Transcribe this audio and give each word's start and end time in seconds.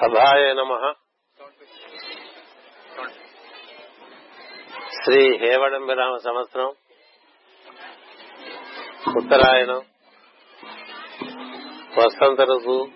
సభాయ 0.00 0.54
నమ. 0.54 0.92
శ్రీ 5.04 5.38
హేవడంబిరామ 5.38 6.16
సంవత్సరం. 6.16 6.66
ఉత్తరాయణం. 9.16 9.82
వసంత 11.98 12.40
ఋతువు 12.40 12.88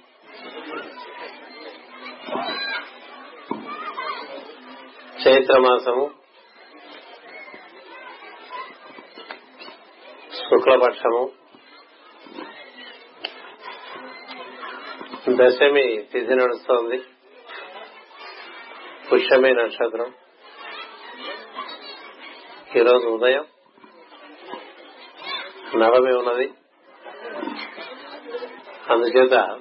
చైత్రమాసము 5.27 6.11
శుక్లపక్షము. 10.35 11.40
దశమి 15.31 16.03
తిథి 16.03 16.35
నడుస్తోంది. 16.35 16.99
పుష్యమి 19.13 19.55
నక్షత్రం. 19.55 20.15
ఈరోజు 22.77 23.07
ఉదయం 23.07 23.45
నవమి 25.77 26.17
ఉన్నది. 26.17 26.53
అందుచేత 28.91 29.61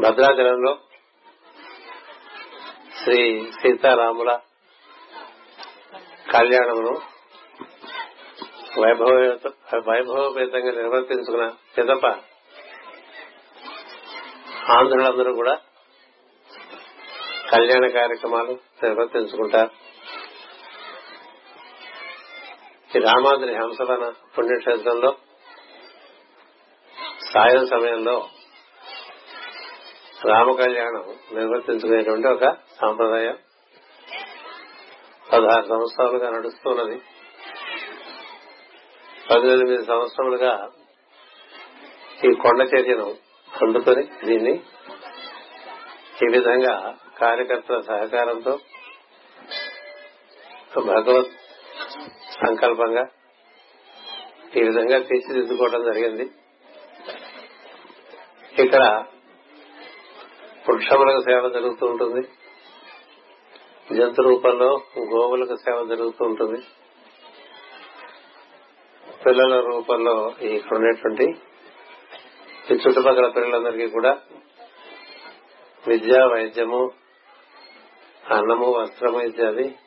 భద్రాచలంలో 0.00 0.78
శ్రీ 3.04 3.50
సీతారాముల 3.52 4.38
కళ్యాణమును 6.32 7.00
వైభవ 8.80 9.38
వైభవపేతంగా 9.88 10.70
నిర్వర్తించుకున్న 10.70 11.52
పిదప 11.78 12.16
ఆంధ్రులందరూ 14.70 15.34
కూడా 15.34 15.58
కళ్యాణ 17.52 17.86
కార్యక్రమాలు 17.86 18.52
నిర్వర్తించుకుంటారు 18.82 19.70
ఈ 22.96 23.00
రామాద్రి 23.00 23.54
హంసవన 23.54 24.12
పుణ్యక్షేత్రంలో 24.38 25.16
సాయం 27.32 27.66
సమయంలో 27.66 28.28
రామ 30.24 30.52
కళ్యాణం 30.52 31.16
నిర్వర్తించుకునేటువంటి 31.32 32.28
ఒక 32.28 32.52
సాంప్రదాయం. 32.52 33.38
పదహారు 35.32 35.66
సంవత్సరాలుగా 35.68 36.30
నడుస్తున్నది. 36.30 37.02
పద్దెనిమిది 39.30 39.86
సంవత్సరములుగా 39.86 40.68
ఈ 42.24 42.34
కొండ 42.34 42.60
చర్యను 42.62 43.27
వండుకొని 43.62 44.02
దీన్ని 44.26 44.54
ఈ 46.22 46.26
విధంగా 46.32 46.98
కార్యకర్తల 47.18 47.80
సహకారంతో 47.80 48.58
భగవత్ 50.86 51.32
సంకల్పంగా 52.46 53.04
ఈ 54.56 54.62
విధంగా 54.62 54.98
తీర్చిదిద్దుకోవడం 54.98 55.82
జరిగింది. 55.84 56.26
ఇక్కడ 58.58 59.04
వృక్షములకు 60.68 61.20
సేవ 61.20 61.48
జరుగుతూ 61.48 61.86
ఉంటుంది. 61.86 62.22
జంతు 63.94 64.22
రూపంలో 64.22 64.80
గోవులకు 64.98 65.56
సేవ 65.56 65.84
జరుగుతూ 65.84 66.24
ఉంటుంది. 66.24 66.60
పిల్లల 69.26 69.60
రూపంలో 69.60 70.34
ఇక్కడ 70.40 70.76
ఉండేటువంటి 70.76 71.26
ఈ 72.70 72.74
చుట్టుపక్కల 72.74 73.28
పిల్లలందరికీ 73.28 73.88
కూడా 73.88 74.18
విద్య 75.88 76.18
వైద్యము 76.34 76.92
అన్నము 78.30 78.66
వస్త్రము 78.66 79.20
ఇత్యాది 79.20 79.78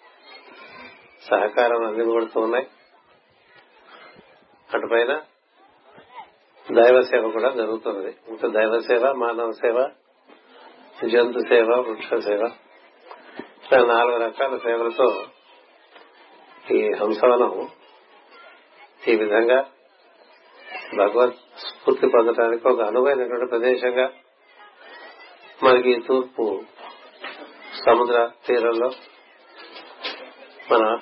సహకారం 1.23 1.87
అందించబడుతూ 1.87 2.41
ఉన్నాయి. 2.41 2.67
అటుపైన 4.73 5.21
దైవ 6.71 7.01
సేవ 7.01 7.29
కూడా 7.29 7.49
జరుగుతున్నది. 7.49 8.15
ఇంకా 8.27 8.47
దైవ 8.47 8.79
సేవ 8.79 9.13
మానవ 9.13 9.51
సేవ 9.51 9.89
జంతు 11.09 11.39
సేవ 11.39 11.67
వృక్ష 11.79 12.07
సేవ 12.07 12.41
ఇట్లా 13.63 13.79
నాలుగు 13.85 14.17
రకాల 14.17 14.57
సేవలతో 14.57 15.25
ఈ 16.71 16.91
హంసవనం 16.91 17.69
ఈ 19.07 19.15
విధంగా 19.15 19.69
భగవత్ 20.97 21.37
స్ఫూర్తి 21.81 22.07
పొందడానికి 22.07 22.67
ఒక 22.67 22.81
అనువైనటువంటి 22.81 23.45
ప్రదేశంగా 23.45 24.11
మనకి 25.63 25.99
తూర్పు 26.07 26.61
సముద్ర 27.85 28.29
తీరంలో 28.47 28.89
మన 30.71 30.99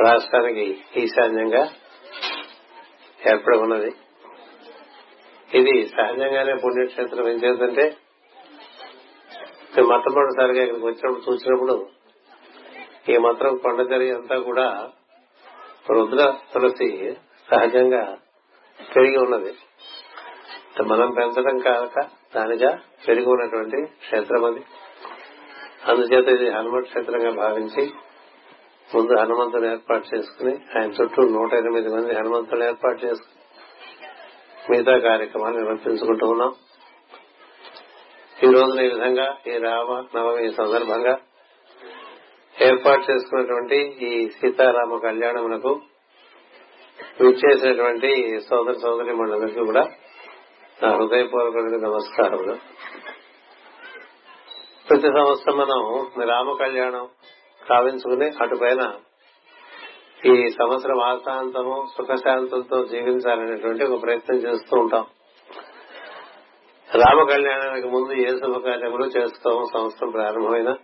రాష్ట్రానికి 0.00 0.82
ఈశాన్యంగా 0.96 1.62
ఏర్పడి 3.26 3.58
ఉన్నది 3.58 3.90
ఇది 5.54 5.86
సహజంగానే 5.86 6.54
పుణ్యక్షేత్రం 6.54 7.28
ఏం 7.28 7.36
చేద్దంటే 7.36 7.96
మొట్టమొదటిసారిగా 9.82 10.62
ఇక్కడికి 10.62 10.86
వచ్చినప్పుడు 10.86 11.32
చూసినప్పుడు 11.32 11.86
ఈ 13.08 13.16
మాత్రం 13.16 13.56
కొండజరి 13.56 14.10
అంతా 14.10 14.38
కూడా 14.38 14.90
రుద్ర 15.90 16.34
తులసి 16.52 17.16
సహజంగా 17.50 18.18
పెరిగి 18.94 19.16
ఉన్నది. 19.16 19.52
మనం 20.82 21.10
పెంచడం 21.10 21.58
కాక 21.58 22.00
దానిగా 22.36 22.78
పెరిగి 23.08 23.26
ఉన్నటువంటి 23.26 23.82
క్షేత్రం 23.82 24.44
అది. 24.44 24.60
అందుచేత 25.88 26.28
ఇది 26.28 26.50
హనుమత్ 26.50 26.86
క్షేత్రంగా 26.86 27.30
భావించి 27.30 27.92
ముందు 28.94 29.20
హనుమంతుడు 29.20 29.66
ఏర్పాటు 29.66 30.16
చేసుకుని 30.16 30.58
ఆయన 30.78 30.90
చుట్టూ 30.90 31.22
నూట 31.22 31.54
ఎనిమిది 31.54 31.88
మంది 31.88 32.14
హనుమంతులు 32.14 32.64
ఏర్పాటు 32.64 33.06
చేసుకుని 33.06 33.36
మిగతా 34.70 34.98
కార్యక్రమాన్ని 34.98 35.60
నిర్వర్తించుకుంటూ 35.60 36.26
ఉన్నాం. 36.26 36.52
ఈ 38.44 38.50
రోజున 38.50 38.80
ఈ 38.80 38.88
విధంగా 38.88 39.36
ఈ 39.46 39.58
రామ 39.58 40.04
నవమి 40.16 40.52
సందర్భంగా 40.52 41.18
ఏర్పాటు 42.62 43.10
చేసుకున్నటువంటి 43.10 43.76
ఈ 43.78 44.28
సీతారామ 44.28 44.98
కళ్యాణమునకు 44.98 45.80
విచ్చేసినటువంటి 47.20 48.40
సోదర 48.40 48.72
సోదరి 48.72 49.12
మండలికి 49.12 49.60
కూడా 49.60 49.86
నా 50.82 50.96
హృదయపూర్వకుడికి 50.96 51.80
నమస్కారములు. 51.82 52.54
ప్రతి 54.88 55.08
సంవత్సరం 55.08 55.56
మనం 55.56 56.06
రామ 56.28 56.52
కళ్యాణం 56.52 57.08
కావించుకుని 57.68 58.30
అటుపైన 58.40 58.94
ఈ 60.26 60.50
సంవత్సరం 60.50 61.00
ఆశాంతము 61.02 61.86
సుఖశాంతులతో 61.96 62.84
జీవించాలనేటువంటి 62.84 63.84
ఒక 63.84 64.02
ప్రయత్నం 64.02 64.36
చేస్తూ 64.36 64.80
ఉంటాం. 64.80 65.06
రామ 66.94 67.28
కళ్యాణానికి 67.28 67.88
ముందు 67.88 68.12
ఏ 68.12 68.38
శుభకార్యములు 68.38 69.04
చేస్తాము 69.04 69.64
సంవత్సరం 69.72 70.10
ప్రారంభమైన 70.10 70.76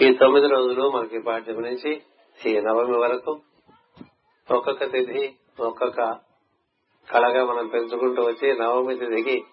ఈ 0.00 0.14
తొమ్మిది 0.14 0.48
రోజులు 0.48 0.90
మనకి 0.90 1.18
పాఠ్యం 1.18 1.62
నుంచి 1.62 2.02
ఈ 2.46 2.60
నవమి 2.60 2.98
వరకు 2.98 3.40
ఒక్కొక్క 4.54 4.84
తిథి 4.84 5.34
ఒక్కొక్క 5.60 6.27
కళగా 7.12 7.44
మనం 7.44 7.66
పెంచుకుంటూ 7.66 8.22
వచ్చి 8.22 8.58
నవమి 8.58 8.96
తిథికి 8.96 9.44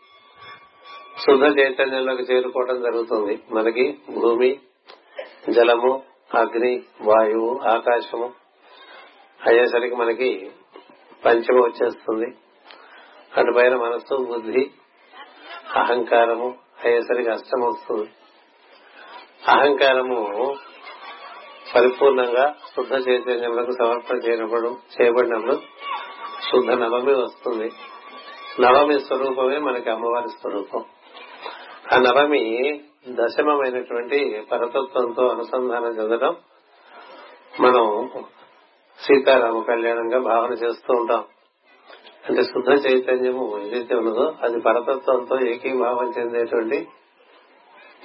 శుద్ధ 1.19 1.59
చైతన్యంలోకి 1.59 2.23
చేరుకోవడం 2.23 2.81
జరుగుతుంది. 2.81 3.43
మనకి 3.51 3.97
భూమి 4.09 4.59
జలము 5.49 6.03
అగ్ని 6.35 6.83
వాయువు 7.01 7.59
ఆకాశము 7.67 8.33
అయ్యేసరికి 9.47 9.95
మనకి 9.95 10.51
పంచమ 11.25 11.59
వచ్చేస్తుంది. 11.59 12.38
అటుపైన 13.38 13.75
మనస్సు 13.75 14.15
బుద్ధి 14.15 14.71
అహంకారము 15.75 16.56
అయ్యేసరికి 16.85 17.30
అష్టం 17.30 17.62
వస్తుంది. 17.62 18.09
అహంకారము 19.47 20.56
పరిపూర్ణంగా 21.75 22.56
శుద్ధ 22.75 23.09
చైతన్యములకు 23.09 23.71
సమర్పణ 23.71 24.18
చేయబడు 24.18 24.77
చేయబడినప్పుడు 24.95 25.62
శుద్ధ 26.51 26.69
నవమి 26.69 27.13
వస్తుంది. 27.21 27.71
నవమి 28.59 29.00
స్వరూపమే 29.00 29.57
మనకి 29.57 29.89
అమ్మవారి 29.89 30.30
స్వరూపం. 30.30 30.83
ఆ 31.94 31.97
నవమి 31.97 32.81
దశమమైనటువంటి 33.07 34.45
పరతత్వంతో 34.51 35.27
అనుసంధానం 35.27 35.88
చెందడం 35.88 36.36
మనం 37.62 38.09
సీతారామ 39.00 39.62
కళ్యాణంగా 39.62 40.19
భావన 40.19 40.53
చేస్తూ 40.53 40.94
ఉంటాం. 40.94 41.24
అంటే 42.30 42.44
శుద్ధ 42.44 42.88
చైతన్యము 42.88 43.59
ఏదైతే 43.59 43.95
ఉన్నదో 43.95 44.36
అది 44.44 44.62
పరతత్వంతో 44.62 45.39
ఏకీభావం 45.39 46.13
చెందేటువంటి 46.18 46.88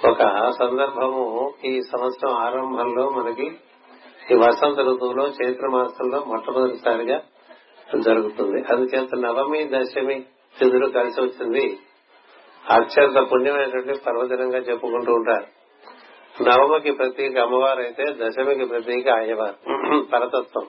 ఒక 0.07 0.49
సందర్భము 0.59 1.53
ఈ 1.65 1.81
సంవత్సరం 1.81 2.33
ఆరంభంలో 2.33 3.09
మనకి 3.09 3.51
ఈ 4.31 4.35
వసంత 4.35 4.79
ఋతువులో 4.79 5.27
చైత్ర 5.27 5.67
మాసంలో 5.67 6.19
మొట్టమొదటిసారిగా 6.19 7.21
జరుగుతుంది. 7.99 8.73
అందుచేత 8.73 9.09
నవమి 9.19 9.69
దశమి 9.73 10.25
తిథులు 10.59 10.87
కలిసి 10.87 11.21
వచ్చింది. 11.21 11.79
అత్యంత 12.69 13.31
పుణ్యమైనటువంటి 13.31 13.99
పర్వదినంగా 13.99 14.57
చెప్పుకుంటూ 14.57 15.13
ఉంటారు. 15.13 15.45
నవమికి 16.43 16.91
ప్రతీక 16.91 17.37
అమ్మవారు 17.37 17.79
అయితే 17.79 18.03
దశమికి 18.21 18.65
ప్రతీక 18.65 19.09
అయ్యవారు. 19.09 19.55
పరతత్వం. 20.03 20.67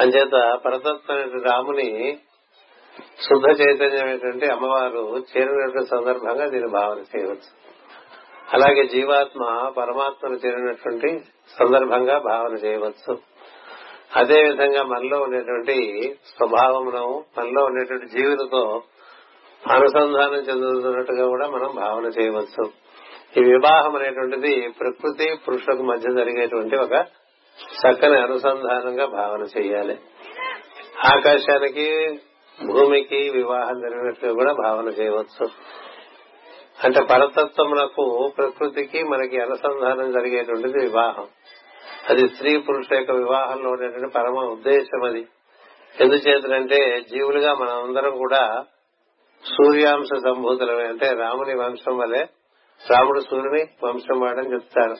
అంచేత 0.00 0.58
పరతత్వం 0.64 1.42
రాముని 1.42 2.18
శుద్ధ 3.20 3.60
చైతన్యమైనటువంటి 3.60 4.46
అమ్మవారు 4.46 5.16
చేరినటువంటి 5.16 5.86
సందర్భంగా 5.86 6.46
దీన్ని 6.46 6.70
భావన 6.70 6.98
చేయవచ్చు. 6.98 7.64
అలాగే 8.52 8.86
జీవాత్మ 8.86 9.68
పరమాత్మను 9.68 10.34
చేరినటువంటి 10.34 11.20
సందర్భంగా 11.58 12.18
భావన 12.18 12.52
చేయవచ్చు. 12.52 13.33
అదే 14.16 14.42
విధంగా 14.42 14.82
మనలో 14.82 15.22
ఉండేటువంటి 15.22 15.76
స్వభావమును 16.26 17.24
మనలో 17.38 17.64
ఉండేటువంటి 17.64 18.06
జీవులతో 18.06 18.82
అనుసంధానం 19.70 20.34
చెందుతున్నట్టుగా 20.34 21.28
కూడా 21.28 21.46
మనం 21.48 21.74
భావన 21.74 22.04
చేయవచ్చు. 22.04 22.70
ఈ 23.36 23.44
వివాహం 23.44 23.96
అనేటువంటిది 23.96 24.68
ప్రకృతి 24.80 25.34
పురుషులకు 25.48 25.82
మధ్య 25.82 26.12
జరిగేటువంటి 26.12 26.76
ఒక 26.76 26.92
చక్కని 27.56 28.22
అనుసంధానంగా 28.22 29.06
భావన 29.06 29.42
చేయాలి. 29.42 29.98
ఆకాశానికి 31.04 32.20
భూమికి 32.66 33.30
వివాహం 33.30 33.80
జరిగినట్టుగా 33.80 34.32
కూడా 34.32 34.52
భావన 34.52 34.88
చేయవచ్చు. 34.88 35.48
అంటే 36.84 37.00
పరతత్వమునకు 37.00 38.32
ప్రకృతికి 38.38 39.04
మనకి 39.04 39.40
అనుసంధానం 39.40 40.12
జరిగేటువంటిది 40.12 40.78
వివాహం. 40.78 41.28
అది 42.10 42.28
స్త్రీ 42.28 42.58
పురుష 42.58 42.86
యొక్క 42.92 43.10
వివాహంలో 43.10 43.70
ఉండేటువంటి 43.70 44.12
పరమ 44.12 44.38
ఉద్దేశం 44.38 45.04
అది. 45.04 45.26
ఎందుచేతంటే 46.00 47.00
జీవులుగా 47.00 47.54
మనందరం 47.54 47.84
అందరం 47.84 48.18
కూడా 48.18 48.64
సూర్యాంశ 49.44 50.06
సంభూతులమే. 50.06 50.84
అంటే 50.84 51.10
రాముని 51.10 51.54
వంశం 51.54 51.98
వలె 51.98 52.26
రాముడు 52.90 53.20
సూర్యుని 53.20 53.66
వంశం 53.84 54.20
వాడని 54.20 54.52
చెప్తారు. 54.52 54.94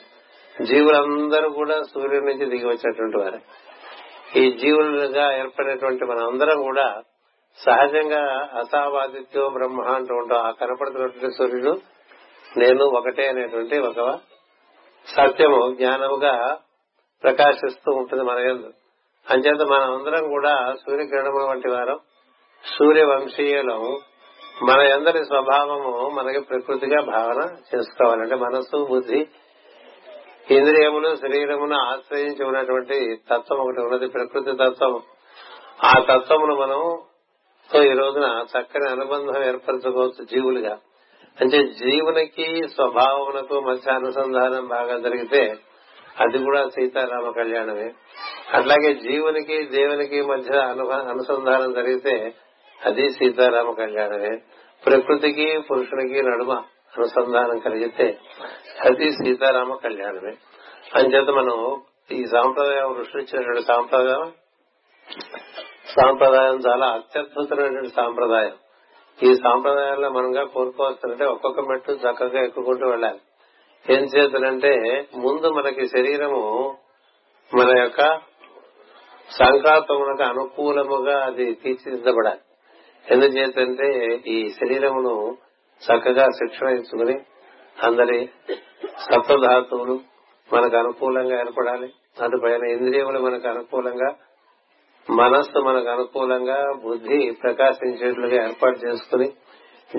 జీవులందరూ 0.63 1.49
కూడా 1.49 1.81
సూర్యుడి 1.83 2.25
నుంచి 2.25 2.45
దిగి 2.45 2.65
వచ్చినటువంటి 2.65 3.17
వారు. 3.17 3.39
ఈ 4.39 4.51
జీవులుగా 4.51 5.37
ఏర్పడినటువంటి 5.37 6.05
మన 6.05 6.17
అందరం 6.17 6.63
కూడా 6.63 7.01
సహజంగా 7.57 8.49
అసావాదిత్యం 8.59 9.53
బ్రహ్మ 9.53 9.81
అంటూ 9.81 10.15
ఉంటాం. 10.15 10.39
ఆ 10.39 10.51
కనపడుతున్నటువంటి 10.51 11.37
సూర్యుడు 11.37 11.81
నేను 12.57 12.85
ఒకటే 12.85 13.27
అనేటువంటి 13.27 13.79
ఒక 13.79 14.19
సత్యము 15.07 15.75
జ్ఞానముగా 15.75 16.57
ప్రకాశిస్తూ 17.23 17.91
ఉంటుంది 17.91 18.23
మన 18.23 18.37
ఎందు 18.37 18.69
అంచేత 19.29 19.61
మనం 19.61 19.97
అందరం 19.97 20.29
కూడా 20.29 20.73
సూర్యకిరణముల 20.73 21.43
వంటి 21.43 21.69
వారం 21.69 21.99
సూర్య 22.77 23.03
వంశీయులం 23.03 23.97
మన 24.63 24.93
అందరి 24.93 25.25
స్వభావము 25.25 26.09
మనకి 26.09 26.39
ప్రకృతిగా 26.39 27.01
భావన 27.01 27.55
చేసుకోవాలంటే 27.75 28.35
మనస్సు 28.35 28.87
బుద్ధి 28.89 29.27
ఇంద్రియములు 30.51 31.15
శరీరమును 31.15 31.75
ఆశ్రయించి 31.75 32.45
ఉన్నటువంటి 32.45 33.15
తత్వం 33.15 33.59
ఒకటి 33.59 33.81
ఉన్నది 33.81 34.07
ప్రకృతి 34.07 34.51
తత్వం. 34.51 35.01
ఆ 35.83 35.93
తత్వమును 35.99 36.55
మనం 36.55 37.01
తో 37.73 37.83
ఈ 37.83 37.93
రోజున 37.93 38.45
చక్కని 38.51 38.89
అనుబంధం 38.89 39.43
ఏర్పరచుకోవచ్చు 39.43 40.23
జీవులుగా. 40.23 40.77
అంటే 41.41 41.63
జీవునికి 41.63 42.67
స్వభావమునకు 42.67 43.59
మధ్య 43.59 43.91
అనుసంధానం 43.91 44.67
బాగా 44.67 44.97
జరిగితే 44.97 45.55
అది 46.19 46.37
కూడా 46.43 46.69
సీతారామ 46.69 47.29
కళ్యాణమే. 47.29 47.93
అట్లాగే 48.53 48.93
జీవునికి 48.93 49.63
దేవునికి 49.63 50.21
మధ్య 50.21 50.59
అనుసంధానం 51.09 51.73
జరిగితే 51.73 52.33
అది 52.85 53.09
సీతారామ 53.09 53.71
కళ్యాణమే. 53.71 54.37
ప్రకృతికి 54.85 55.59
పురుషునికి 55.59 56.23
నడుమ 56.23 56.53
అనుసంధానం 56.97 57.57
కలిగితే 57.57 58.17
అది 58.81 59.11
సీతారామ 59.11 59.73
కళ్యాణమే. 59.73 60.33
అంచేత 60.95 61.29
మనం 61.29 61.81
ఈ 62.11 62.25
సాంప్రదాయం 62.25 62.95
ఋషులు 62.99 63.21
ఇచ్చినటువంటి 63.21 63.61
సాంప్రదాయం 63.61 64.31
సాంప్రదాయం 65.87 66.59
చాలా 66.67 66.87
అత్యద్భుతమైనటువంటి 66.87 67.89
సాంప్రదాయం. 67.89 68.53
ఈ 69.23 69.35
సాంప్రదాయాల్లో 69.35 70.09
మనంగా 70.09 70.43
కోరుకోవాల్సిందంటే 70.43 71.25
ఒక్కొక్క 71.25 71.59
మెట్టు 71.59 71.91
చక్కగా 71.91 72.43
ఎక్కుకుంటూ 72.43 72.89
వెళ్ళాలి. 72.89 73.19
ఏం 73.89 74.03
చేతులంటే 74.03 74.71
ముందు 75.15 75.47
మనకి 75.47 75.87
శరీరము 75.87 76.75
మన 77.53 77.79
యొక్క 77.79 78.17
సంకల్పములకు 79.29 80.23
అనుకూలముగా 80.23 81.25
అది 81.25 81.53
తీర్చిదిద్దబడాలి. 81.53 82.39
ఎందుచేతంటే 83.11 83.89
ఈ 84.27 84.49
శరీరమును 84.49 85.37
చక్కగా 85.81 86.25
శిక్షణ 86.25 86.67
ఇచ్చుకుని 86.67 87.19
అందరి 87.83 88.29
సత్వధాతువులు 88.83 89.99
మనకు 90.53 90.77
అనుకూలంగా 90.77 91.39
ఏర్పడాలి. 91.39 91.93
అటుపైన 92.21 92.63
ఇంద్రియములు 92.65 93.19
మనకు 93.19 93.47
అనుకూలంగా 93.47 94.15
మనస్సు 95.09 95.59
మనకు 95.59 95.89
అనుకూలంగా 95.89 96.73
బుద్ధి 96.85 97.31
ప్రకాశించేట్లుగా 97.43 98.45
ఏర్పాటు 98.45 98.87
చేసుకుని 98.87 99.29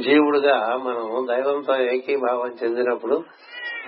జీవుడుగా 0.03 0.77
మనం 0.77 1.27
దైవంతో 1.31 1.77
ఏకీభావం 1.77 2.57
చెందినప్పుడు 2.65 3.25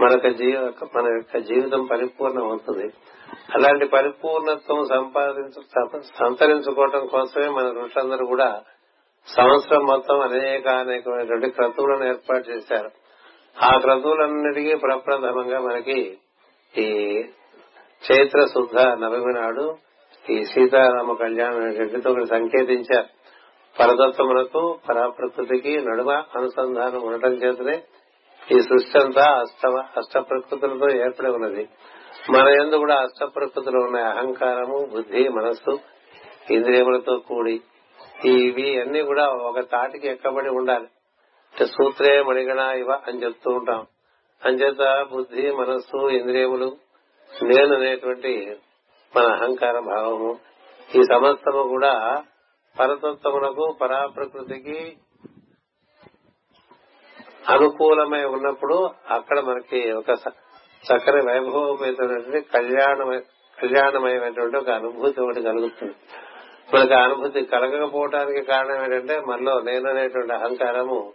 మనకు 0.01 0.29
జీవ 0.29 0.73
మన 0.97 1.07
యొక్క 1.15 1.39
జీవితం 1.39 1.87
పరిపూర్ణం 1.87 2.45
అవుతుంది 2.45 2.87
అలాంటి 3.55 3.87
పరిపూర్ణత్వం 3.87 4.87
సంపాదించు 4.87 5.63
సంతరించుకోవటం 6.19 7.07
కోసమే 7.07 7.49
మన 7.49 7.73
ఋషులందరూ 7.85 8.27
కూడా 8.27 8.63
సంవత్సరం 9.29 9.83
మొత్తం 9.87 10.21
అనేక 10.21 10.69
అనేకమైనటువంటి 10.69 11.51
క్రతువులను 11.51 12.05
ఏర్పాటు 12.09 12.51
చేశారు. 12.51 12.91
ఆ 13.57 13.79
క్రతువులన్నిటికీ 13.79 14.75
ప్రప్రథమంగా 14.75 15.61
మనకి 15.61 16.19
ఈ 16.79 16.89
చైత్ర 18.03 18.45
శుద్ధ 18.45 18.79
నవమి 18.79 19.33
నాడు 19.35 19.77
ఈ 20.31 20.45
సీతారామ 20.45 21.13
కళ్యాణం 21.13 21.61
అనేటువంటిది 21.61 22.09
ఒకటి 22.09 22.27
సంకేతించారు. 22.27 23.09
పరదత్తమునకు 23.81 24.79
పరాప్రకృతికి 24.89 25.79
నడుమ 25.81 26.11
అనుసంధానం 26.11 27.03
ఉండటం 27.03 27.33
చేతనే 27.33 27.83
ఈ 28.53 28.61
సృష్టి 28.61 28.99
అంతా 28.99 29.41
అష్ట 29.41 29.67
అష్ట 29.99 30.19
ప్రకృతులతో 30.19 30.91
ఏర్పడి 30.91 31.31
ఉన్నది. 31.31 31.69
మన 32.31 32.49
ఎందు 32.49 32.77
కూడా 32.77 32.95
అష్ట 32.95 33.25
ప్రకృతులు 33.37 33.79
ఉన్నాయి. 33.79 34.07
అహంకారము 34.07 34.87
బుద్ధి 34.87 35.29
మనస్సు 35.29 35.79
ఇంద్రియములతో 36.51 37.17
కూడి. 37.17 37.61
ఇవి 38.25 38.81
అన్ని 38.81 39.03
కూడా 39.03 39.29
ఒక 39.29 39.61
తాటికి 39.61 40.09
ఎక్కబడి 40.09 40.49
ఉండాలి. 40.49 40.87
అంటే 41.53 41.67
సూత్రే 41.67 42.23
మణిగణ 42.23 42.59
ఇవ 42.59 42.93
అని 42.93 43.25
చెప్తూ 43.25 43.51
ఉంటాం. 43.51 43.87
అంచేత 44.45 45.07
బుద్ధి 45.13 45.53
మనస్సు 45.53 46.09
ఇంద్రియములు 46.09 46.77
నేను 47.43 47.75
అనేటువంటి 47.75 48.57
మన 49.17 49.27
అహంకార 49.27 49.79
భావము 49.79 50.39
ఈ 50.97 51.03
సమస్తము 51.03 51.63
కూడా 51.63 52.23
పరతత్వమునకు 52.81 53.77
పరాప్రకృతికి 53.81 54.97
అనుకూలమై 57.49 58.25
ఉన్నప్పుడు 58.25 58.91
అక్కడ 59.11 59.41
మనకి 59.41 59.93
ఒక 59.93 60.11
చక్కని 60.85 61.23
వైభవమైనటువంటి 61.27 62.41
కళ్యాణమై 62.41 63.19
కళ్యాణమయమైనటువంటి 63.59 64.57
ఒక 64.57 64.71
అనుభూతి 64.71 65.21
ఒకటి 65.21 65.43
కలుగుతుంది. 65.43 65.95
మనకి 66.75 66.95
ఆ 66.95 67.03
అనుభూతి 67.03 67.43
కలగకపోవడానికి 67.43 68.43
కారణం 68.43 68.85
ఏంటంటే 68.85 69.21
మనలో 69.21 69.61
నేననేటువంటి 69.61 70.33
అహంకారము 70.33 71.13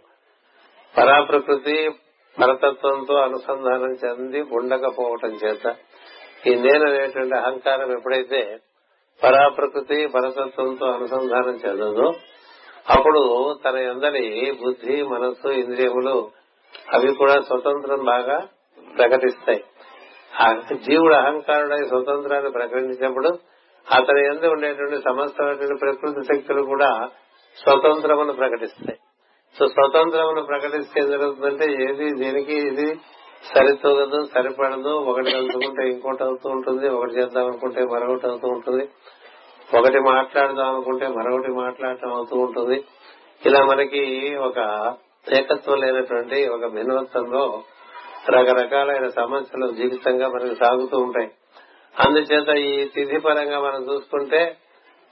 పరాప్రకృతి 0.94 1.90
పరతత్వంతో 2.36 3.14
అనుసంధానం 3.14 3.92
చెంది 4.04 4.42
ఉండకపోవటం 4.52 5.28
చేత 5.28 5.74
ఈ 6.46 6.54
నేననేటువంటి 6.54 7.34
అహంకారం 7.34 7.92
ఎప్పుడైతే 7.92 8.58
పరాప్రకృతి 9.22 10.06
పరతత్వంతో 10.06 10.86
అనుసంధానం 10.86 11.56
చెందదో 11.66 12.14
అప్పుడు 12.90 13.20
తన 13.64 13.76
ఎందరి 13.76 14.24
బుద్ధి 14.64 15.02
మనస్సు 15.02 15.48
ఇంద్రియములు 15.48 16.16
అవి 16.94 17.14
కూడా 17.14 17.36
స్వతంత్రం 17.40 18.04
బాగా 18.04 18.36
ప్రకటిస్తాయి. 18.98 19.64
జీవుడు 20.84 21.14
అహంకారుడై 21.14 21.88
స్వతంత్రాన్ని 21.88 22.50
ప్రకటించినప్పుడు 22.50 23.28
అతని 23.86 24.26
ఎందు 24.26 24.46
ఉండేటువంటి 24.46 24.96
సమస్తమైనటువంటి 24.96 25.76
ప్రకృతి 25.80 26.22
శక్తులు 26.24 26.62
కూడా 26.62 26.90
స్వతంత్రమును 27.58 28.32
ప్రకటిస్తాయి. 28.32 28.98
సో 29.58 29.66
స్వతంత్రమును 29.66 30.42
ప్రకటిస్తే 30.42 31.00
ఏం 31.00 31.10
జరుగుతుందంటే 31.10 31.66
ఏది 31.84 32.06
దీనికి 32.24 32.54
ఇది 32.68 32.94
సరితూగదు 33.54 34.24
సరిపడదు 34.34 34.88
ఒకటి 34.88 35.36
అందుకుంటే 35.36 35.82
ఇంకోటి 35.90 36.22
అవుతూ 36.24 36.48
ఉంటుంది 36.48 36.88
ఒకటి 36.88 37.12
చేద్దాం 37.18 37.46
అనుకుంటే 37.46 37.80
మరొకటి 37.84 38.26
అవుతూ 38.26 38.48
ఉంటుంది. 38.48 38.88
ఒకటి 39.78 39.98
మాట్లాడదాం 39.98 40.74
అనుకుంటే 40.74 41.08
మరొకటి 41.08 41.52
మాట్లాడటం 41.52 42.14
అవుతూ 42.14 42.36
ఉంటుంది. 42.36 42.84
ఇలా 43.46 43.64
మనకి 43.64 44.34
ఒక 44.36 44.58
ఏకత్వం 45.32 45.78
లేనటువంటి 45.78 46.48
ఒక 46.48 46.66
భిన్నత్వంలో 46.66 47.62
రకరకాలైన 48.28 49.08
సమస్యలు 49.08 49.72
జీవితంగా 49.72 50.28
మనకి 50.28 50.54
సాగుతూ 50.54 50.98
ఉంటాయి. 50.98 51.30
అందుచేత 52.00 52.48
ఈ 52.48 52.84
తిథి 52.84 53.18
పరంగా 53.20 53.60
మనం 53.60 53.92
చూసుకుంటే 53.92 54.56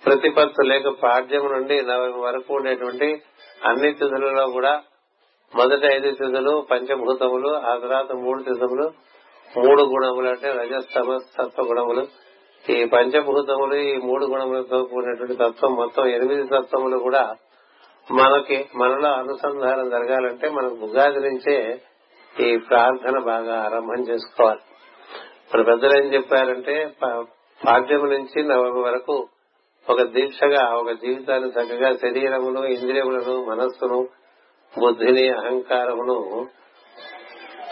ప్రతిపత్తు 0.06 0.62
లేక 0.62 0.88
పాడ్యం 0.88 1.52
నుండి 1.52 1.82
నవమి 1.82 2.20
వరకు 2.20 2.54
ఉండేటువంటి 2.54 3.22
అన్ని 3.66 3.92
తిథులలో 3.92 4.46
కూడా 4.46 4.82
మొదటి 5.54 5.86
ఐదు 5.86 6.10
తిథులు 6.10 6.66
పంచభూతములు 6.70 7.48
ఆ 7.48 7.76
తర్వాత 7.76 8.12
మూడు 8.12 8.42
తిథులు 8.42 8.90
మూడు 9.58 9.82
గుణములు 9.82 10.28
అంటే 10.28 10.52
రజస్తమ 10.52 11.16
సత్వ 11.16 11.62
గుణములు 11.62 12.06
ఈ 12.70 12.84
పంచభూతములు 12.84 13.74
ఈ 13.74 13.96
మూడు 13.96 14.26
గుణములతో 14.26 14.82
కూడినటువంటి 14.82 15.34
తత్వం 15.34 15.74
మొత్తం 15.74 16.06
ఎనిమిది 16.06 16.44
తత్వములు 16.48 16.98
కూడా 16.98 17.34
మనకి 18.10 18.68
మనలో 18.76 19.08
అనుసంధానం 19.08 19.90
జరగాలంటే 19.90 20.48
మనకు 20.48 20.74
ఉగాది 20.74 21.20
నుంచే 21.20 21.80
ఈ 22.40 22.56
ప్రార్థన 22.56 23.18
బాగా 23.18 23.62
ఆరంభం 23.62 24.02
చేసుకోవాలి. 24.02 24.60
మన 25.54 25.62
పెద్దలు 25.62 26.04
ఏం 26.04 26.14
చెప్పారంటే 26.14 26.90
పాఠ్యం 27.60 28.10
నుంచి 28.10 28.42
నవమి 28.42 28.82
వరకు 28.82 29.28
ఒక 29.88 30.02
దీక్షగా 30.02 30.74
ఒక 30.74 30.90
జీవితాన్ని 30.92 31.50
చక్కగా 31.50 31.92
శరీరమును 31.92 32.64
ఇంద్రియములను 32.64 33.44
మనస్సును 33.44 34.08
బుద్ధిని 34.78 35.28
అహంకారమును 35.28 36.46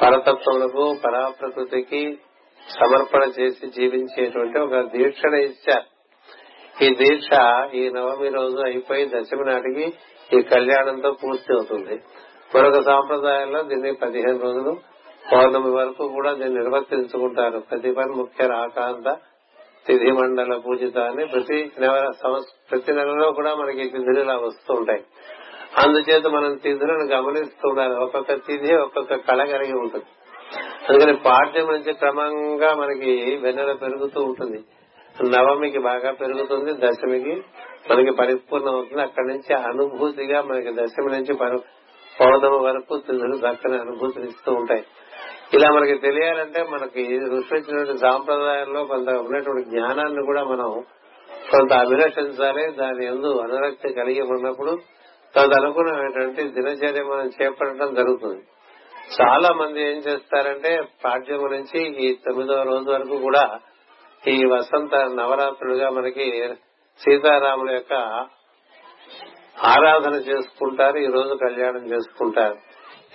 పరతత్వములకు 0.02 0.96
పరాప్రకృతికి 1.04 2.18
సమర్పణ 2.78 3.22
చేసి 3.40 3.66
జీవించేటువంటి 3.66 4.58
ఒక 4.58 4.74
దీక్షను 4.80 5.36
ఇచ్చారు. 5.36 5.86
ఈ 6.84 6.94
దీక్ష 6.94 7.28
ఈ 7.74 7.90
నవమి 7.90 8.28
రోజు 8.28 8.56
అయిపోయి 8.56 9.06
దశమి 9.06 9.44
నాటికి 9.44 9.86
ఈ 10.38 10.42
కళ్యాణంతో 10.42 11.10
పూర్తి 11.12 11.52
అవుతుంది. 11.52 12.00
మరొక 12.54 12.84
సాంప్రదాయంలో 12.84 13.62
దీన్ని 13.62 13.92
పదిహేను 13.92 14.38
రోజులు 14.38 14.76
పౌర్ణమి 15.32 15.70
వరకు 15.70 16.08
కూడా 16.08 16.32
దీన్ని 16.32 16.58
నిర్వర్తించుకుంటారు. 16.60 17.58
ప్రతి 17.58 17.92
పని 17.92 18.12
ముఖ్య 18.12 18.46
ఆకాంత 18.52 19.18
తిథి 19.86 20.12
మండల 20.12 20.56
పూజిత 20.56 20.98
అని 20.98 21.24
ప్రతి 21.26 21.72
నెల 21.80 22.10
ప్రతి 22.70 22.92
నెలలో 22.92 23.32
కూడా 23.32 23.54
మనకి 23.54 23.84
తిథులు 23.88 24.20
ఇలా 24.20 24.36
వస్తూ 24.36 24.74
ఉంటాయి. 24.74 25.04
అందుచేత 25.78 26.26
మనం 26.26 26.56
తిథులను 26.56 27.04
గమనిస్తూ 27.04 27.68
ఉండాలి. 27.68 27.94
ఒక్కొక్క 27.94 28.32
తిథి 28.32 28.74
ఒక్కొక్క 28.74 29.14
కళ 29.14 29.44
కలిగి 29.44 29.72
ఉంటుంది. 29.72 30.04
అందుకని 30.58 31.16
పాఠ్యం 31.16 31.66
నుంచి 31.66 31.92
క్రమంగా 31.92 32.74
మనకి 32.74 33.38
వెన్నెల 33.42 33.72
పెరుగుతూ 33.72 34.22
ఉంటుంది. 34.22 34.64
నవమికి 35.24 35.78
బాగా 35.78 36.10
పెరుగుతుంది 36.10 36.72
దశమికి 36.72 37.42
మనకి 37.90 38.10
పరిపూర్ణం 38.10 38.74
అవుతుంది 38.74 39.02
అక్కడి 39.02 39.28
నుంచి 39.28 39.54
అనుభూతిగా 39.54 40.42
మనకి 40.42 40.72
దశమి 40.72 41.12
నుంచి 41.12 41.34
పౌర్ణమి 42.20 42.56
వరకు 42.56 42.96
తిథులు 42.96 43.36
చక్కని 43.36 43.78
అనుభూతిని 43.78 44.28
ఇస్తూ 44.28 44.52
ఉంటాయి. 44.52 44.84
ఇలా 45.54 45.70
మనకి 45.70 45.98
తెలియాలంటే 45.98 46.62
మనకి 46.62 47.18
ఋషి 47.18 47.98
సాంప్రదాయాల్లో 47.98 48.84
కొంత 48.84 49.08
ఉన్నటువంటి 49.08 49.68
జ్ఞానాన్ని 49.70 50.24
కూడా 50.26 50.44
మనం 50.44 50.84
కొంత 51.50 51.72
అభిలషించాలి. 51.72 52.72
దాని 52.72 53.06
ఎందు 53.06 53.38
అనురక్తి 53.38 53.92
కలిగి 53.92 54.20
ఉన్నప్పుడు 54.20 54.78
తదనుగుణమైనటువంటి 55.36 56.42
దినచర్య 56.42 57.02
మనం 57.02 57.30
చేపట్టడం 57.42 57.94
జరుగుతుంది. 57.94 58.42
చాలా 59.10 59.52
మంది 59.52 59.82
ఏం 59.82 59.96
చేస్తారంటే 59.96 60.82
పాఠ్యం 61.04 61.42
నుంచి 61.42 62.06
ఈ 62.06 62.14
తొమ్మిదవ 62.14 62.62
రోజు 62.62 62.90
వరకు 62.90 63.18
కూడా 63.18 63.60
ఈ 64.28 64.44
వసంత 64.44 64.94
నవరాత్రులుగా 64.94 65.90
మనకి 65.90 66.54
సీతారాముల 67.00 67.70
యొక్క 67.70 67.92
ఆరాధన 69.64 70.14
చేసుకుంటారు 70.14 70.98
ఈ 70.98 71.06
రోజు 71.06 71.34
కళ్యాణం 71.34 71.86
చేసుకుంటారు. 71.86 72.56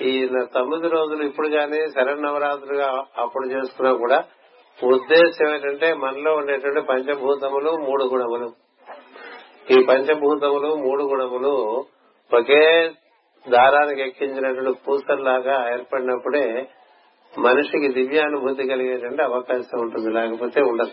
ఈ 0.04 0.28
తొమ్మిది 0.54 0.88
రోజులు 0.88 1.24
ఇప్పుడు 1.24 1.48
గానీ 1.48 1.80
శరణవరాత్రులుగా 1.92 3.04
అప్పుడు 3.18 3.48
చేసుకున్నా 3.48 3.94
కూడా 3.94 4.24
ఉద్దేశం 4.84 5.54
ఏంటంటే 5.54 5.94
మనలో 5.94 6.36
ఉండేటువంటి 6.36 6.82
పంచభూతములు 6.82 7.72
మూడు 7.72 8.04
గుణములు. 8.04 8.52
ఈ 9.72 9.84
పంచభూతములు 9.84 10.76
మూడు 10.76 11.04
గుణములు 11.04 11.86
ఒకే 12.34 12.92
దారానికి 13.50 14.02
ఎక్కించినటువంటి 14.02 14.80
పూసల్లాగా 14.88 15.72
ఏర్పడినప్పుడే 15.72 16.68
మనిషికి 17.38 17.88
దివ్యానుభూతి 17.88 18.68
కలిగేటువంటి 18.68 19.24
అవకాశం 19.24 19.80
ఉంటుంది 19.80 20.10
లేకపోతే 20.10 20.62
ఉండదు. 20.62 20.92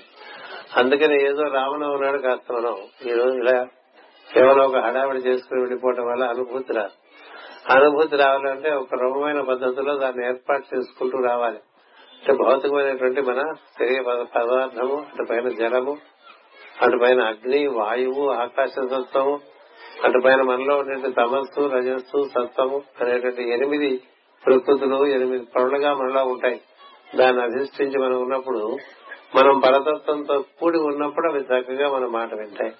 అందుకని 0.76 1.24
ఏదో 1.24 1.42
రావణం 1.42 2.02
నాడు 2.02 2.18
కాస్త 2.18 2.52
మనం 2.52 2.76
ఈ 3.06 3.12
ఇలా 3.12 3.66
కేవలం 4.34 4.64
ఒక 4.64 4.76
హడావిడి 4.76 5.18
చేసుకుని 5.18 5.60
వెళ్ళిపోవడం 5.60 6.06
వల్ల 6.06 6.24
అనుభూతి 6.24 6.72
రాదు. 6.72 6.90
అనుభూతి 7.72 8.16
రావాలంటే 8.16 8.70
ఒక 8.70 8.88
రకమైన 8.94 9.40
పద్ధతిలో 9.40 9.98
దాన్ని 9.98 10.26
ఏర్పాటు 10.26 10.76
చేసుకుంటూ 10.76 11.18
రావాలి. 11.18 11.58
అంటే 12.22 12.32
భౌతికమైనటువంటి 12.44 13.20
మన 13.20 13.52
శరీర 13.80 14.02
పదార్థము 14.02 14.96
అటుపైన 14.96 15.48
జలము 15.48 15.96
అటుపైన 16.82 17.22
అగ్ని 17.22 17.66
వాయువు 17.66 18.30
ఆకాశ 18.30 18.72
తత్వము 18.78 19.40
అటు 20.04 20.20
పైన 20.24 20.42
మనలో 20.42 20.76
ఉండే 20.76 21.10
తమస్సు 21.10 21.68
రజస్సు 21.68 22.28
సత్వము 22.28 22.82
అనేటువంటి 23.00 23.50
ఎనిమిది 23.50 24.00
ప్రకృతులు 24.46 25.06
ఎనిమిది 25.06 25.44
పనులుగా 25.56 25.94
మనలో 25.94 26.24
ఉంటాయి. 26.24 26.60
దాన్ని 27.16 27.42
అధిష్ఠించి 27.42 27.98
మనం 27.98 28.22
ఉన్నప్పుడు 28.22 28.76
మనం 29.36 29.58
పరతత్వంతో 29.58 30.44
కూడి 30.60 30.78
ఉన్నప్పుడు 30.78 31.32
అవి 31.32 31.40
చక్కగా 31.40 31.90
మన 31.90 32.06
మాట 32.06 32.34
వింటాయి. 32.34 32.72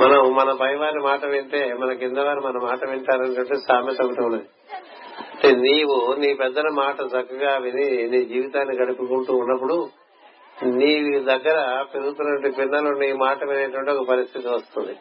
మనం 0.00 0.34
మన 0.34 0.52
పై 0.52 0.74
వారి 0.74 0.98
మాట 0.98 1.24
వింటే 1.24 1.74
మన 1.74 1.92
కింద 1.92 2.18
వారు 2.18 2.40
మన 2.40 2.58
మాట 2.58 2.88
వింటారనేటువంటి 2.90 3.54
సామెత 3.68 4.02
ఒకటి 4.02 4.22
ఉన్నది. 4.24 4.44
అంటే 5.20 5.56
నీవు 5.56 6.16
నీ 6.18 6.34
పెద్దల 6.34 6.68
మాట 6.72 6.96
చక్కగా 7.00 7.56
విని 7.56 8.08
నీ 8.08 8.24
జీవితాన్ని 8.24 8.76
గడుపుకుంటూ 8.76 9.36
ఉన్నప్పుడు 9.36 9.88
నీ 10.62 11.18
దగ్గర 11.18 11.84
పెరుగుతున్నటువంటి 11.94 12.56
పిల్లలు 12.56 12.98
నీ 12.98 13.12
మాట 13.12 13.44
వినేటువంటి 13.44 13.90
ఒక 13.90 14.08
పరిస్థితి 14.08 14.48
వస్తుంది. 14.48 14.96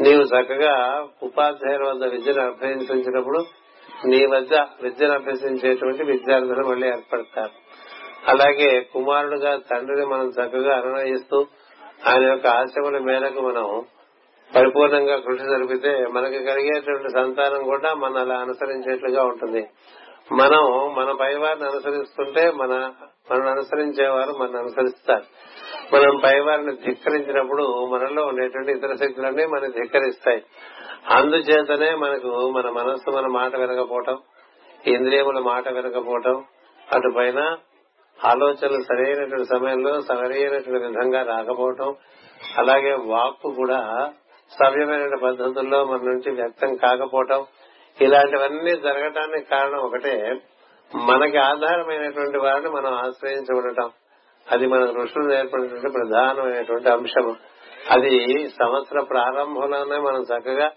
నీవు 0.00 0.22
చక్కగా 0.22 1.06
ఉపాధ్యాయుల 1.22 1.88
వద్ద 1.88 2.04
విద్యను 2.04 2.46
అభ్యసించినప్పుడు 2.46 3.44
నీ 4.06 4.26
వద్ద 4.26 4.54
విద్యను 4.82 5.12
అభ్యసించేటువంటి 5.12 6.04
విద్యార్థులు 6.04 6.66
మళ్ళీ 6.66 6.88
ఏర్పడతారు. 6.88 7.50
అలాగే 8.28 8.80
కుమారుడుగా 8.80 9.56
తండ్రిని 9.56 10.06
మనం 10.06 10.28
చక్కగా 10.28 10.76
అనునయిస్తూ 10.76 11.46
ఆయన 12.08 12.22
యొక్క 12.22 12.46
ఆశముల 12.46 12.98
మేరకు 12.98 13.40
మనం 13.40 13.84
పరిపూర్ణంగా 14.56 15.16
కృషి 15.16 15.44
జరిపితే 15.44 16.06
మనకి 16.06 16.44
కలిగేటువంటి 16.44 17.08
సంతానం 17.08 17.62
కూడా 17.62 17.94
మన 17.94 18.18
అలా 18.18 18.34
అనుసరించేట్లుగా 18.34 19.24
ఉంటుంది. 19.24 19.68
మనం 20.32 20.94
మన 20.94 21.16
పైవారిని 21.20 21.66
అనుసరిస్తుంటే 21.66 22.50
మన 22.50 22.92
మనం 23.32 23.46
అనుసరించేవారు 23.46 24.30
మన 24.30 24.56
అనుసరిస్తారు. 24.56 25.22
మనం 25.92 26.20
పై 26.24 26.40
వారిని 26.40 26.72
ధిక్కరించినప్పుడు 26.72 27.86
మనలో 27.86 28.26
ఉండేటువంటి 28.26 28.72
ఇతర 28.72 28.94
శక్తులన్నీ 28.94 29.46
మనం 29.46 29.70
ధిక్కరిస్తాయి. 29.70 30.42
అందుచేతనే 31.10 31.94
మనకు 31.94 32.50
మన 32.50 32.68
మనస్సు 32.70 33.10
మన 33.10 33.26
మాట 33.26 33.56
వినకపోవటం 33.56 34.18
ఇంద్రియముల 34.86 35.38
మాట 35.38 35.68
వినకపోవటం 35.68 36.44
అటుపైన 36.92 37.56
ఆలోచనలు 38.24 38.82
సరైనటువంటి 38.82 39.44
సమయంలో 39.44 40.00
సరైనటువంటి 40.00 40.86
విధంగా 40.86 41.22
రాకపోవటం 41.22 41.96
అలాగే 42.58 42.92
వాక్కు 42.92 43.50
కూడా 43.50 44.12
సవ్యమైన 44.62 45.14
పద్ధతుల్లో 45.24 45.84
మన 45.84 45.96
నుంచి 45.96 46.30
వ్యక్తం 46.32 46.74
కాకపోవటం 46.74 47.46
ఇలాంటివన్నీ 48.00 48.70
జరగటానికి 48.70 49.44
కారణం 49.44 49.78
ఒకటే 49.78 50.40
మనకి 50.94 51.38
ఆధారమైనటువంటి 51.38 52.38
వారిని 52.38 52.70
మనం 52.70 52.92
ఆశ్రయించి 52.92 53.58
ఉండటం. 53.58 53.90
అది 54.50 54.66
మన 54.66 54.84
ఋషులు 54.84 55.24
నేర్పడినటువంటి 55.24 55.88
ప్రధానమైనటువంటి 55.88 56.88
అంశం 56.88 57.36
అది 57.90 58.48
సంవత్సర 58.48 59.00
ప్రారంభంలోనే 59.00 59.96
మనం 59.96 60.22
చక్కగా 60.22 60.70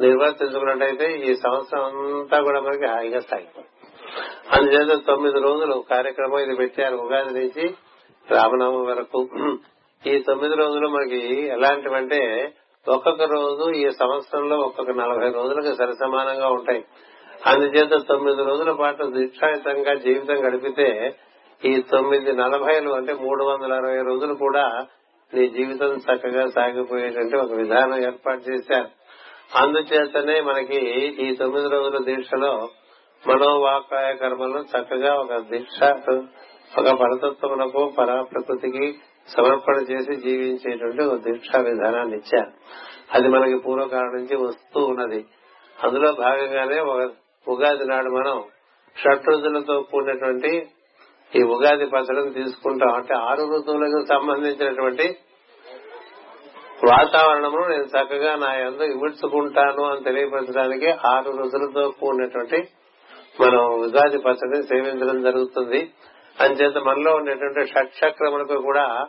నిర్వర్తించుకున్నట్టయితే 0.00 1.16
ఈ 1.16 1.34
సంవత్సరం 1.34 1.84
అంతా 1.84 2.40
కూడా 2.40 2.60
మనకి 2.60 2.86
హాయిగా 2.86 3.20
సాగిపోతుంది. 3.20 3.70
అందుచేత 4.52 5.06
తొమ్మిది 5.06 5.40
రోజులు 5.40 5.84
కార్యక్రమం 5.90 6.38
ఇది 6.38 6.54
పెట్టారు 6.54 6.96
ఉగాది 6.96 7.34
నుంచి 7.38 7.74
రామనవమి 8.30 8.86
వరకు. 8.86 9.28
ఈ 10.06 10.18
తొమ్మిది 10.18 10.54
రోజులు 10.54 10.88
మనకి 10.88 11.46
ఎలాంటివంటే 11.46 12.52
ఒక్కొక్క 12.88 13.22
రోజు 13.22 13.70
ఈ 13.70 13.90
సంవత్సరంలో 13.90 14.56
ఒక్కొక్క 14.56 14.90
నలభై 14.90 15.30
రోజులకు 15.30 15.74
సరిసమానంగా 15.74 16.48
ఉంటాయి. 16.48 16.84
అందుచేత 17.46 18.02
తొమ్మిది 18.08 18.44
రోజుల 18.44 18.72
పాటు 18.72 19.04
దీక్షాయుతంగా 19.04 19.94
జీవితం 19.94 20.48
గడిపితే 20.48 21.16
ఈ 21.64 21.80
తొమ్మిది 21.80 22.32
నలభైలు 22.32 22.90
అంటే 22.90 23.12
మూడు 23.12 23.44
వందల 23.44 23.72
అరవై 23.72 24.02
రోజులు 24.02 24.34
కూడా 24.34 24.86
నీ 25.34 25.48
జీవితం 25.48 25.96
చక్కగా 25.96 26.46
సాగిపోయేటువంటి 26.46 27.36
ఒక 27.36 27.52
విధానం 27.52 28.04
ఏర్పాటు 28.04 28.50
చేశారు. 28.50 28.88
అందుచేతనే 29.58 30.40
మనకి 30.40 30.76
ఈ 31.10 31.36
తొమ్మిది 31.36 31.68
రోజుల 31.68 32.04
దీక్షలో 32.04 32.68
మనోవాకాయ 33.26 34.14
కర్మలు 34.14 34.58
చక్కగా 34.58 35.14
ఒక 35.14 35.36
దీక్ష 35.36 35.84
ఒక 36.78 36.88
పరతత్వములకు 37.00 37.92
పరా 37.98 38.22
ప్రకృతికి 38.22 38.98
సమర్పణ 39.28 39.74
చేసి 39.74 40.14
జీవించేటువంటి 40.16 41.02
ఒక 41.02 41.20
దీక్షా 41.20 41.60
విధానాన్ని 41.60 42.16
ఇచ్చారు. 42.16 42.50
అది 43.12 43.28
మనకి 43.28 43.58
పూర్వకాలం 43.58 44.14
నుంచి 44.14 44.36
వస్తూ 44.36 44.84
ఉన్నది. 44.84 45.24
అందులో 45.84 46.12
భాగంగానే 46.12 46.80
ఒక 46.80 47.10
ఉగాది 47.48 47.84
నాడు 47.84 48.10
మనం 48.10 48.42
షట్రుతులతో 48.96 49.80
కూడినటువంటి 49.80 50.66
ఈ 51.36 51.42
ఉగాది 51.42 51.86
పచ్చడిని 51.86 52.32
తీసుకుంటాం. 52.32 52.94
అంటే 52.94 53.14
ఆరు 53.14 53.56
ఋతువులకు 53.56 54.04
సంబంధించినటువంటి 54.04 55.16
వాతావరణమును 56.88 57.68
నేను 57.68 57.82
చక్కగా 57.82 58.34
నా 58.34 58.54
ఎందు 58.54 58.82
ఇమిడ్చుకుంటాను 58.82 59.84
అని 59.84 60.04
తెలియపరచడానికి 60.04 60.90
ఆరు 60.90 61.30
రుచులతో 61.30 61.90
కూడినటువంటి 61.90 62.68
మనం 63.40 63.64
ఉగాది 63.64 64.18
పచ్చడిని 64.18 64.62
సేవించడం 64.62 65.22
జరుగుతుంది. 65.22 65.90
అంచేత 66.40 66.78
మనలో 66.78 67.14
ఉండేటువంటి 67.14 67.66
షట్చక్రములకు 67.66 68.62
కూడా 68.62 69.06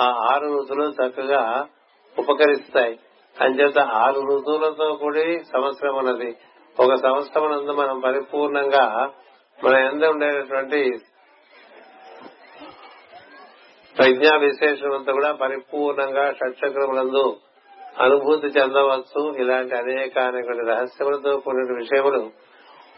ఆ 0.00 0.28
ఆరు 0.32 0.58
ఋతులు 0.60 0.84
చక్కగా 0.84 1.66
ఉపకరిస్తాయి. 2.18 2.98
అంచేత 3.40 3.78
ఆరు 3.78 4.20
ఋతువులతో 4.20 4.94
కూడి 4.94 5.38
సంవత్సరం 5.52 5.98
అన్నది. 5.98 6.36
ఒక 6.80 6.94
సంవత్సరం 6.94 7.50
నందు 7.50 7.72
మనం 7.72 8.00
పరిపూర్ణంగా 8.00 9.10
మన 9.64 9.74
ఎంత 9.74 10.04
ఉండేటటువంటి 10.04 10.90
ప్రజ్ఞా 13.98 14.36
విశేషమంతా 14.36 15.12
కూడా 15.12 15.32
పరిపూర్ణంగా 15.32 16.32
షట్చక్రములందు 16.32 17.36
అనుభూతి 18.00 18.46
చెందవచ్చు. 18.46 19.34
ఇలాంటి 19.38 19.74
అనేక 19.74 20.18
అనేక 20.18 20.68
రహస్యములతో 20.68 21.36
కూడిన 21.36 21.78
విషయములు 21.78 22.30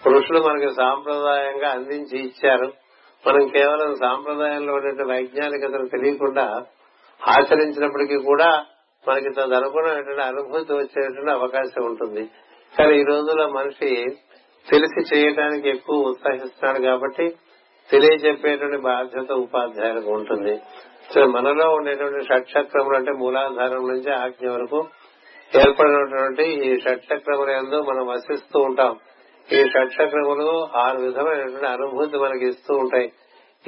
పురుషులు 0.06 0.40
మనకి 0.40 0.74
సాంప్రదాయంగా 0.74 1.68
అందించి 1.70 2.18
ఇచ్చారు. 2.20 2.72
మనం 3.26 3.48
కేవలం 3.48 3.94
సాంప్రదాయంలో 3.94 4.74
ఉండే 4.74 5.04
వైజ్ఞానికతను 5.04 5.88
తెలియకుండా 5.88 6.64
ఆచరించినప్పటికీ 7.28 8.16
కూడా 8.16 8.64
మనకి 9.08 9.30
తదనుగుణమైనటువంటి 9.30 10.22
అనుభూతి 10.22 10.72
వచ్చేటువంటి 10.72 11.30
అవకాశం 11.30 11.84
ఉంటుంది. 11.84 12.30
కానీ 12.78 13.00
ఈ 13.00 13.02
రోజుల్లో 13.02 13.48
మనిషి 13.48 14.04
తెలిసి 14.70 15.16
చేయడానికి 15.16 15.68
ఎక్కువ 15.68 15.96
ఉత్సాహిస్తున్నాడు 15.96 16.82
కాబట్టి 16.82 17.36
తెలియజెప్పేటువంటి 17.90 18.76
బాధ్యత 18.76 19.32
ఉపాధ్యాయులకు 19.32 20.10
ఉంటుంది. 20.10 20.60
సో 21.14 21.26
మనలో 21.26 21.70
ఉండేటువంటి 21.70 22.24
షట్చక్రములు 22.24 22.96
అంటే 22.96 23.12
మూలాధారం 23.12 23.88
నుంచి 23.88 24.14
ఆజ్ఞ 24.14 24.50
వరకు 24.50 24.86
ఏర్పడినటువంటి 25.56 26.50
ఈ 26.68 26.80
షట్చక్రముల 26.80 27.50
ఎందు 27.50 27.82
మనం 27.82 28.06
వసిస్తూ 28.06 28.60
ఉంటాం. 28.60 28.96
ఈ 29.52 29.64
షట్చక్రములు 29.64 30.68
ఆరు 30.76 30.98
విధమైనటువంటి 30.98 31.66
అనుభూతి 31.66 32.18
మనకి 32.18 32.48
ఇస్తూ 32.48 32.76
ఉంటాయి. 32.76 33.12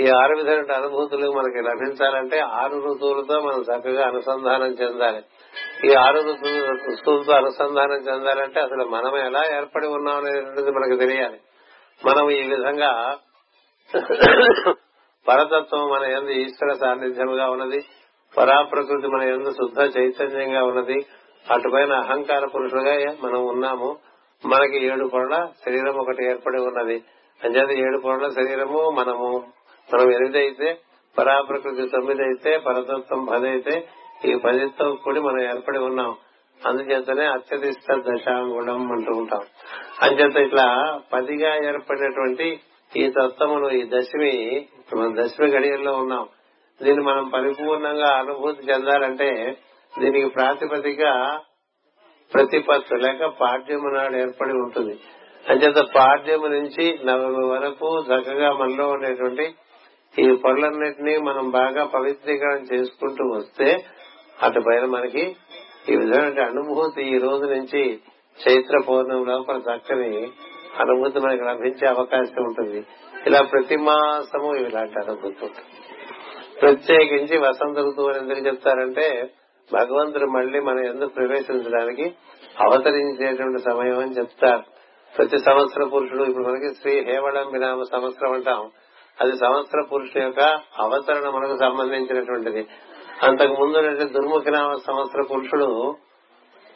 ఈ 0.00 0.08
ఆరు 0.22 0.36
విధమైన 0.36 0.72
అనుభూతులు 0.72 1.30
మనకి 1.32 1.60
లభించాలంటే 1.68 2.38
ఆరు 2.38 2.74
ఋతువులతో 2.74 3.40
మనం 3.40 3.60
చక్కగా 3.60 4.06
అనుసంధానం 4.06 4.66
చెందాలి. 4.66 5.22
ఈ 5.88 5.94
ఆరు 5.94 6.18
ఋతువులతో 6.18 7.32
అనుసంధానం 7.32 7.96
చెందాలంటే 7.96 8.60
అసలు 8.60 8.84
మనం 8.84 9.16
ఎలా 9.16 9.56
ఏర్పడి 9.56 9.86
ఉన్నాం 9.86 10.16
అనేది 10.16 10.70
మనకు 10.70 10.98
తెలియాలి. 10.98 11.38
మనం 12.06 12.30
ఈ 12.30 12.42
విధంగా 12.42 13.16
పరతత్వం 15.28 15.90
మన 15.90 16.02
ఎందు 16.02 16.30
ఈశ్వర 16.30 16.72
సాన్నిధ్యముగా 16.72 17.50
ఉన్నది. 17.50 17.84
పరాప్రకృతి 18.38 19.06
మన 19.06 19.22
ఎందు 19.22 19.50
శుద్ధ 19.50 19.98
చైతన్యంగా 19.98 20.64
ఉన్నది. 20.64 21.06
అటుపైన 21.50 21.92
అహంకార 21.92 22.46
పురుషులుగా 22.46 23.16
మనం 23.24 23.46
ఉన్నాము. 23.46 23.96
మనకి 24.46 24.86
ఏడు 24.86 25.08
పొరల 25.08 25.48
శరీరం 25.66 25.96
ఒకటి 25.96 26.24
ఏర్పడి 26.24 26.62
ఉన్నది. 26.62 27.02
అంచేత 27.44 27.78
ఏడు 27.78 27.98
పొరల 27.98 28.28
శరీరము 28.28 28.90
మనము. 28.90 29.46
మనం 29.94 30.12
ఎనిమిదైతే 30.12 30.78
పరాప్రకృతి 31.18 31.88
తొమ్మిది 31.88 32.22
అయితే 32.22 32.58
పరతత్వం 32.58 33.24
పది 33.24 33.48
అయితే 33.48 33.88
ఈ 34.24 34.34
పదితో 34.34 34.92
కూడి 35.04 35.20
మనం 35.20 35.40
ఏర్పడి 35.42 35.78
ఉన్నాం. 35.78 36.16
అందుచేతనే 36.66 37.26
అత్యధిష్ట 37.26 37.94
దశాంగుణం 37.94 38.92
అంటూ 38.92 39.12
ఉంటాం. 39.16 39.40
అంచేత 40.02 40.36
ఇట్లా 40.36 41.00
పదిగా 41.12 41.56
ఏర్పడినటువంటి 41.68 42.60
ఈ 42.96 43.10
తత్వమును 43.10 43.70
ఈ 43.70 43.82
దశమి 43.84 44.66
మనం 44.96 45.16
దశమి 45.16 45.50
గడియల్లో 45.50 45.92
ఉన్నాం. 45.96 46.28
దీన్ని 46.82 47.04
మనం 47.04 47.28
పరిపూర్ణంగా 47.28 48.10
అనుభూతి 48.18 48.72
చెందాలంటే 48.72 49.56
దీనికి 49.98 50.26
ప్రాతిపదిక 50.26 51.02
ప్రతిపత్తు 52.34 52.94
లేక 52.94 53.24
పాఠ్యము 53.24 53.88
నాడు 53.88 54.16
ఏర్పడి 54.16 54.52
ఉంటుంది. 54.52 54.98
అంచేత 55.48 55.86
పాఠ్యము 55.94 56.46
నుంచి 56.46 56.98
నవమి 57.04 57.46
వరకు 57.46 58.04
చక్కగా 58.08 58.52
మనలో 58.52 58.88
ఉండేటువంటి 58.88 59.54
ఈ 60.18 60.36
పనులన్నింటినీ 60.44 61.18
మనం 61.18 61.50
బాగా 61.50 61.84
పవిత్రీకరణ 61.84 62.62
చేసుకుంటూ 62.74 63.24
వస్తే 63.30 63.84
అటు 64.42 64.60
పైన 64.60 64.84
మనకి 64.84 65.36
ఈ 65.88 65.96
విధమైన 65.96 66.42
అనుభూతి 66.44 67.02
ఈ 67.02 67.18
రోజు 67.18 67.44
నుంచి 67.44 68.00
చైత్ర 68.48 68.76
పౌర్ణమి 68.88 69.26
లోపల 69.26 69.56
చక్కని 69.56 70.30
అనుభూతి 70.78 71.20
మనకి 71.20 71.44
లభించే 71.44 71.88
అవకాశం 71.88 72.44
ఉంటుంది. 72.44 72.86
ఇలా 73.26 73.42
ప్రతి 73.42 73.76
మాసము 73.76 74.56
ఇలాంటి 74.56 74.94
అనుభూతి 74.98 75.44
ఉంటుంది. 75.44 75.68
ప్రత్యేకించి 76.60 77.38
వసంత 77.38 77.78
ఋతువు 77.78 78.08
అని 78.08 78.18
ఎందుకు 78.18 78.46
చెప్తారంటే 78.46 79.30
భగవంతుడు 79.72 80.24
మళ్ళీ 80.24 80.60
మనం 80.60 80.84
ఎందుకు 80.84 81.14
ప్రవేశించడానికి 81.14 82.14
అవతరించేటువంటి 82.60 83.62
సమయం 83.62 83.98
అని 83.98 84.10
చెప్తారు. 84.10 84.62
ప్రతి 85.16 85.38
సంవత్సర 85.38 85.84
పురుషుడు 85.84 86.24
ఇప్పుడు 86.24 86.44
మనకి 86.44 86.74
శ్రీ 86.74 87.04
హేవళం 87.04 87.52
వినామ 87.52 87.82
సంవత్సరం 87.82 88.32
అంటాం. 88.32 88.70
అది 89.20 89.32
సంవత్సర 89.36 89.80
పురుషుడు 89.92 90.22
యొక్క 90.22 90.40
అవతరణ 90.78 91.28
మనకు 91.28 91.56
సంబంధించినటువంటిది. 91.56 92.66
అంతకు 93.22 93.52
ముందు 93.52 94.04
దుర్ముఖి 94.04 94.50
నామ 94.50 94.72
సంవత్సర 94.86 95.22
పురుషుడు 95.22 95.96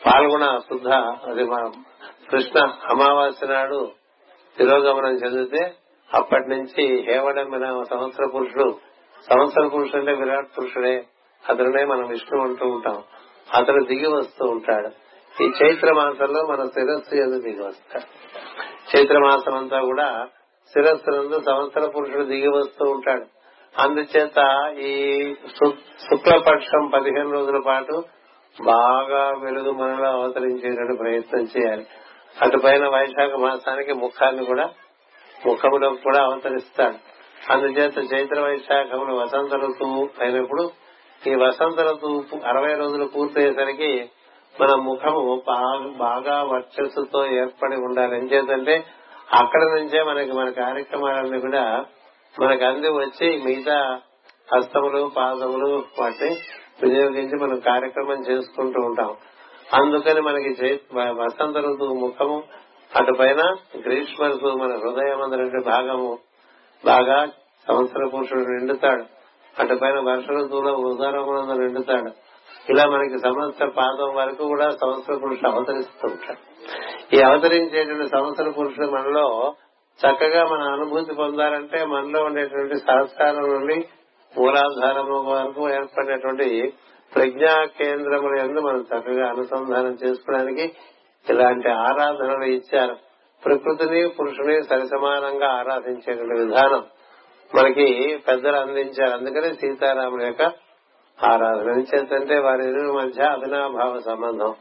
పాల్గొన 0.07 0.59
శుద్ధ 0.59 0.89
అది 1.31 1.45
మా 1.45 1.71
కృష్ణ 2.31 2.61
అమావాస్య 2.91 3.47
నాడు 3.47 3.91
తిరోగమనం 4.59 5.15
చెందితే 5.15 5.75
అప్పటి 6.15 6.49
నుంచి 6.49 7.05
హేవడం 7.11 7.85
సంవత్సర 7.91 8.27
పురుషుడు 8.35 8.79
సంవత్సర 9.31 9.67
పురుషుడు 9.67 9.99
అంటే 9.99 10.13
విరాట్ 10.13 10.49
పురుషుడే. 10.59 11.05
అతనునే 11.49 11.85
మనం 11.85 12.09
విష్ణు 12.09 12.41
అంటూ 12.41 12.67
ఉంటాం. 12.67 13.03
అతను 13.55 13.85
దిగి 13.85 14.07
వస్తూ 14.07 14.47
ఉంటాడు. 14.47 14.89
ఈ 15.43 15.53
చైత్ర 15.63 15.93
మాసంలో 15.95 16.47
మన 16.47 16.65
శిరస్సు 16.65 17.15
ఎందుకు 17.15 17.43
దిగి 17.43 17.63
వస్తాడు. 17.63 18.05
చైత్ర 18.97 19.19
మాసం 19.19 19.55
అంతా 19.55 19.81
కూడా 19.81 20.29
శిరస్సు 20.69 21.11
నందు 21.11 21.41
సంవత్సర 21.41 21.91
పురుషుడు 21.91 22.25
దిగి 22.25 22.49
వస్తూ 22.49 22.91
ఉంటాడు. 22.91 23.25
అందుచేత 23.79 24.71
ఈ 24.79 25.19
శుక్లపక్షం 25.81 26.91
పదిహేను 26.95 27.31
రోజుల 27.31 27.61
పాటు 27.67 28.05
బాగా 28.65 29.31
వెలుగు 29.43 29.71
మనలో 29.71 30.11
అవతరించేటువంటి 30.11 30.97
ప్రయత్నం 30.97 31.43
చేయాలి. 31.43 31.87
అటు 32.43 32.59
పైన 32.59 32.89
వైశాఖ 32.89 33.33
మాసానికి 33.35 33.93
ముఖాన్ని 33.93 34.45
కూడా 34.45 34.71
ముఖములో 35.47 35.91
కూడా 35.91 36.23
అవతరిస్తాడు. 36.23 36.95
అందుచేత 37.53 38.13
చైత్ర 38.15 38.41
వైశాఖములు 38.41 39.15
వసంత 39.15 39.55
ఋతువు 39.55 40.09
అయినప్పుడు 40.21 40.71
ఈ 41.27 41.35
వసంత 41.35 41.81
ఋతువు 41.81 42.25
అరవై 42.47 42.75
రోజులు 42.75 43.05
పూర్తయ్యేసరికి 43.05 44.11
మన 44.61 44.75
ముఖము 44.75 45.43
బాగా 45.97 46.43
వర్చస్సుతో 46.43 47.27
ఏర్పడి 47.27 47.77
ఉండాలి. 47.77 48.17
ఎంచేతంటే 48.17 48.85
అక్కడ 49.35 49.63
నుంచే 49.63 50.03
మనకి 50.03 50.33
మన 50.33 50.51
కార్యక్రమాలన్నీ 50.51 51.41
కూడా 51.41 51.85
మనకు 52.41 52.65
అంది 52.65 52.89
వచ్చి 52.89 53.43
మిగతా 53.45 54.01
హస్తములు 54.55 55.11
పాదములు 55.17 55.85
వాటిని 55.99 56.37
వినియోగించి 56.83 57.37
మనం 57.43 57.59
కార్యక్రమం 57.59 58.23
చేసుకుంటూ 58.23 58.81
ఉంటాం. 58.83 59.17
అందుకని 59.73 60.21
మనకి 60.21 60.81
వసంత 60.95 61.57
ఋతువు 61.57 61.95
ముఖము 61.95 62.43
అటు 62.97 63.13
పైన 63.19 63.57
గ్రీష్మ 63.87 64.27
ఋతువు 64.27 64.51
మన 64.51 64.73
హృదయం 64.77 65.23
అందరి 65.23 65.63
భాగము. 65.65 66.19
బాగా 66.85 67.27
సంవత్సర 67.69 68.09
పురుషుడు 68.15 68.41
నిండుతాడు. 68.41 69.05
అటు 69.59 69.75
పైన 69.75 70.01
వర్ష 70.01 70.27
ఋతువులో 70.31 70.73
ఉదారమునందు 70.75 71.53
నిండుతాడు. 71.53 72.11
ఇలా 72.71 72.87
మనకి 72.87 73.19
సంవత్సర 73.19 73.69
పాదం 73.69 74.15
వరకు 74.15 74.49
కూడా 74.49 74.71
సంవత్సర 74.71 75.15
పురుషుడు 75.15 75.51
అవతరిస్తూ 75.51 76.09
ఉంటాడు. 76.09 76.39
ఈ 77.17 77.21
అవతరించేటువంటి 77.21 78.09
సంవత్సర 78.09 78.51
పురుషుడు 78.51 78.87
మనలో 78.87 79.55
చక్కగా 79.95 80.45
మన 80.45 80.63
అనుభూతి 80.63 81.15
పొందాలంటే 81.15 81.85
మనలో 81.85 82.25
ఉండేటువంటి 82.25 82.77
సహస్కారం 82.77 83.53
నుండి 83.53 83.89
మూలాధారము 84.39 85.23
వరకు 85.23 85.71
ఏర్పడేటువంటి 85.71 86.73
ప్రజ్ఞా 87.15 87.65
కేంద్రముల 87.65 88.39
ఎందు 88.39 88.61
మనం 88.61 88.81
చక్కగా 88.81 89.29
అనుసంధానం 89.29 89.99
చేసుకోవడానికి 90.05 90.73
ఇలాంటి 91.31 91.69
ఆరాధనలు 91.69 92.45
ఇచ్చారు. 92.45 92.97
ప్రకృతిని 93.45 94.09
పురుషుని 94.09 94.63
సరిసమానంగా 94.63 95.49
ఆరాధించే 95.49 96.15
విధానం 96.15 96.85
మనకి 97.55 98.19
పెద్దలు 98.29 98.57
అందించారు. 98.57 99.11
అందుకని 99.11 99.55
సీతారాముల 99.55 100.23
యొక్క 100.23 100.43
ఆరాధన. 101.25 101.81
చేతంటే 101.81 102.39
వారి 102.39 102.69
ఇరువురి 102.69 103.07
మధ్య 103.07 103.23
అభినాభావ 103.23 104.01
సంబంధం. 104.01 104.55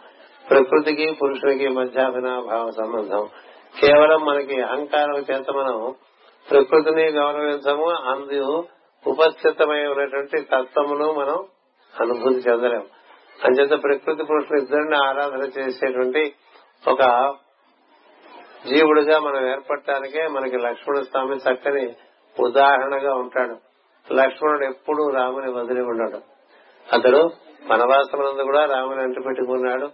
ప్రకృతికి 0.50 1.12
పురుషునికి 1.12 1.68
మధ్య 1.68 2.02
అభినాభావ 2.02 2.72
సంబంధం. 2.72 3.28
కేవలం 3.82 4.26
మనకి 4.26 4.62
అహంకారం 4.62 5.18
చేత 5.18 5.52
మనం 5.52 5.94
ప్రకృతిని 6.52 7.12
గౌరవించము. 7.12 7.90
అందు 7.90 8.64
ఉపస్థితమై 9.08 9.86
ఉన్నటువంటి 9.86 10.42
తత్వమును 10.42 11.14
మనం 11.14 11.46
అనుభూతి 12.02 12.36
చెందలేము. 12.36 12.86
అంచేత 13.44 13.84
ప్రకృతి 13.84 14.24
పురుషులు 14.24 14.60
ఇద్దరిని 14.60 14.96
ఆరాధన 14.96 15.62
చేసేటువంటి 15.62 16.34
ఒక 16.88 17.34
జీవుడిగా 18.68 19.20
మనం 19.20 19.50
ఏర్పడటానికే 19.50 20.28
మనకి 20.28 20.58
లక్ష్మణ 20.58 21.02
స్వామి 21.02 21.36
చక్కని 21.36 21.96
ఉదాహరణగా 22.40 23.14
ఉంటాడు. 23.14 23.56
లక్ష్మణుడు 24.14 24.66
ఎప్పుడూ 24.66 25.10
రాముని 25.10 25.52
వదిలి 25.52 25.82
ఉండడు. 25.82 26.22
అతడు 26.94 27.32
వనవాసమునందు 27.72 28.42
కూడా 28.42 28.66
రాముని 28.66 29.02
అంటు 29.02 29.22
పెట్టుకున్నాడు. 29.22 29.86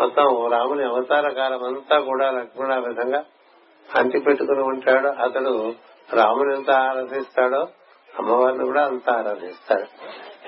మొత్తం 0.00 0.48
రాముని 0.52 0.84
అవతార 0.84 1.32
కాలం 1.32 1.64
అంతా 1.64 2.00
కూడా 2.00 2.30
లక్ష్మణ 2.30 2.88
విధంగా 2.88 3.24
అంటి 3.96 4.18
పెట్టుకుని 4.18 4.62
ఉంటాడు. 4.62 5.08
అతడు 5.08 5.74
రాముని 6.12 6.54
ఎంత 6.54 6.70
ఆరాధిస్తాడో 6.70 7.68
అమ్మవారిని 8.18 8.64
కూడా 8.64 8.86
అంత 8.86 9.10
ఆరాధిస్తాడు. 9.10 9.86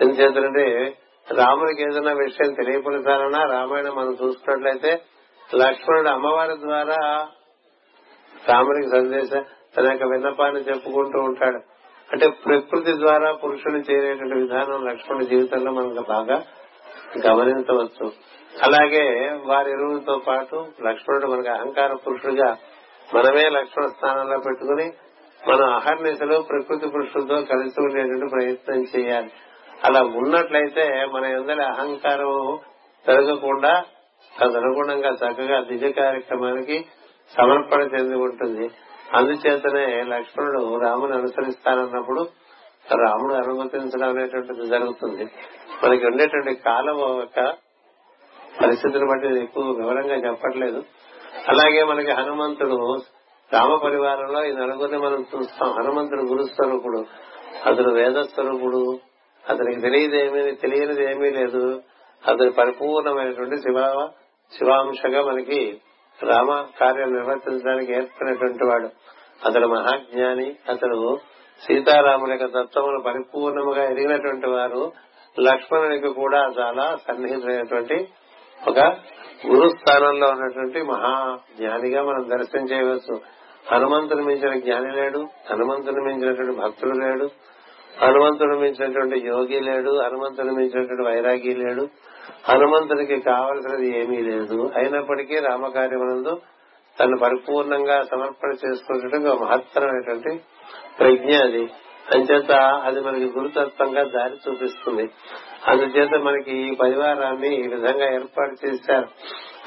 ఎందుచేతంటే 0.02 0.94
రాముడికి 1.38 1.82
ఏదైనా 1.82 2.12
విషయం 2.12 2.52
తెలియపరచాలన్నా 2.52 3.44
రామాయణం 3.44 3.96
మనం 3.96 4.16
చూసుకున్నట్లయితే 4.22 5.00
లక్ష్మణుడు 5.54 6.08
అమ్మవారి 6.08 6.60
ద్వారా 6.60 7.28
రామునికి 8.48 8.90
సందేశం 8.90 9.44
తన 9.76 9.90
యొక్క 9.90 10.04
విన్నపాన్ని 10.04 10.60
చెప్పుకుంటూ 10.60 11.20
ఉంటాడు. 11.20 11.60
అంటే 12.12 12.28
ప్రకృతి 12.28 12.92
ద్వారా 12.92 13.32
పురుషుని 13.32 13.80
చేరేటువంటి 13.80 14.34
విధానం 14.34 14.86
లక్ష్మణుడి 14.86 15.26
జీవితంలో 15.26 15.72
మనకు 15.72 16.06
బాగా 16.08 16.42
గమనించవచ్చు. 17.26 18.12
అలాగే 18.62 19.38
వారి 19.46 19.70
ఎరువులతో 19.70 20.20
పాటు 20.28 20.66
లక్ష్మణుడు 20.88 21.26
మనకి 21.26 21.48
అహంకార 21.48 21.94
పురుషుడిగా 21.94 22.56
మనమే 23.14 23.48
లక్ష్మణ 23.48 23.86
స్థానంలో 23.86 24.38
పెట్టుకుని 24.38 24.92
మనం 25.48 25.74
అహర్నిశలో 25.74 26.42
ప్రకృతి 26.42 26.88
పురుషులతో 26.88 27.34
కలిసి 27.34 27.80
ఉండేటువంటి 27.80 28.26
ప్రయత్నం 28.30 28.84
చేయాలి. 28.96 29.30
అలా 29.84 30.02
ఉన్నట్లయితే 30.02 31.06
మన 31.12 31.24
ఎందరి 31.24 31.64
అహంకారం 31.64 32.58
పెరగకుండా 33.08 33.84
తదనుగుణంగా 34.40 35.10
చక్కగా 35.10 35.60
దిజ 35.60 35.84
కార్యక్రమానికి 35.84 36.84
సమర్పణ 37.36 37.80
చెంది 37.80 38.14
ఉంటుంది? 38.14 38.70
అందుచేతనే 39.14 40.02
లక్ష్మణుడు 40.02 40.78
రాముని 40.78 41.12
అనుసరిస్తానన్నప్పుడు 41.12 42.22
రాముడు 42.94 43.34
అనుమతించడం 43.34 44.08
అనేటువంటిది 44.08 44.66
జరుగుతుంది. 44.66 45.24
మనకి 45.84 46.06
ఉండేటువంటి 46.06 46.54
కాలం 46.54 46.98
యొక్క 46.98 47.54
పరిస్థితిని 48.62 49.06
బట్టి 49.06 49.42
ఎక్కువ 49.42 49.64
వివరంగా 49.64 50.14
చెప్పట్లేదు. 50.14 50.82
అలాగే 51.48 51.84
మనకి 51.84 52.10
హనుమంతుడు 52.10 53.00
రామ 53.52 53.76
పరివారంలో 53.76 54.44
ఈ 54.44 54.52
నలుగురిని 54.52 54.98
మనం 54.98 55.24
చూస్తాం. 55.34 55.70
హనుమంతుడు 55.72 56.22
గురుస్వరూపుడు 56.22 57.06
అతడు 57.66 57.90
వేదస్వరూపుడు 57.90 58.98
అతనికి 59.50 59.80
తెలియదేమీ 59.80 60.50
తెలియనిది 60.50 61.10
ఏమీ 61.10 61.30
లేదు. 61.30 61.82
అతడు 62.28 62.50
పరిపూర్ణమైనటువంటి 62.50 63.56
శివ 63.56 64.08
శివాంశగా 64.58 65.22
మనకి 65.22 65.80
రామ 66.22 66.66
కార్యం 66.80 67.14
నిర్వర్తించడానికి 67.14 67.92
ఏర్పడినటువంటి 67.92 68.64
వాడు. 68.64 68.88
అతడు 69.46 69.66
మహాజ్ఞాని 69.66 70.56
అతడు 70.68 71.18
సీతారాముల 71.66 72.32
యొక్క 72.32 72.44
తత్వమును 72.44 73.00
పరిపూర్ణముగా 73.00 73.84
ఎరిగినటువంటి 73.84 74.50
వారు. 74.50 74.92
లక్ష్మణునికి 75.40 76.08
కూడా 76.08 76.48
చాలా 76.58 76.96
సన్నిహితమైనటువంటి 77.08 78.08
ఒక 78.68 78.78
గురు 79.46 79.68
స్థానంలో 79.68 80.26
ఉన్నటువంటి 80.28 80.82
మహా 80.82 81.38
జ్ఞానిగా 81.56 82.02
మనం 82.02 82.30
దర్శనం 82.30 82.70
చేయవచ్చు. 82.70 83.20
హనుమంతుని 83.72 84.22
మించిన 84.22 84.58
జ్ఞాని 84.58 84.92
లేడు 84.92 85.26
హనుమంతుని 85.50 86.02
మించినటువంటి 86.02 86.60
భక్తుడు 86.60 86.98
లేడు. 86.98 87.30
హనుమంతుడు 88.02 88.56
మించినటువంటి 88.56 89.26
యోగి 89.26 89.60
లేడు 89.60 89.90
హనుమంతుడు 90.02 90.46
మించినటువంటి 90.46 91.02
వైరాగి 91.06 91.54
లేడు 91.54 91.88
హనుమంతునికి 92.48 93.20
కావలసినది 93.20 93.98
ఏమీ 93.98 94.16
లేదు. 94.16 94.70
అయినప్పటికీ 94.76 95.34
రామకార్యమునందు 95.34 96.40
తను 97.00 97.18
పరిపూర్ణంగా 97.18 98.02
సమర్పణ 98.02 98.50
చేసుకున్నటువంటి 98.50 99.28
ఒక 99.28 99.42
మహత్తరమైనటువంటి 99.42 100.40
ప్రజ్ఞ 100.98 101.36
అది. 101.36 101.68
అంచేత 102.14 102.52
అది 102.84 103.00
మనకి 103.00 103.24
గురుతత్వంగా 103.24 104.02
దారి 104.02 104.36
చూపిస్తుంది. 104.48 105.10
అందుచేత 105.68 106.20
మనకి 106.20 106.58
ఈ 106.58 106.74
పరివారాన్ని 106.74 107.64
ఈ 107.64 107.68
విధంగా 107.68 108.14
ఏర్పాటు 108.14 108.66
చేశారు. 108.66 109.08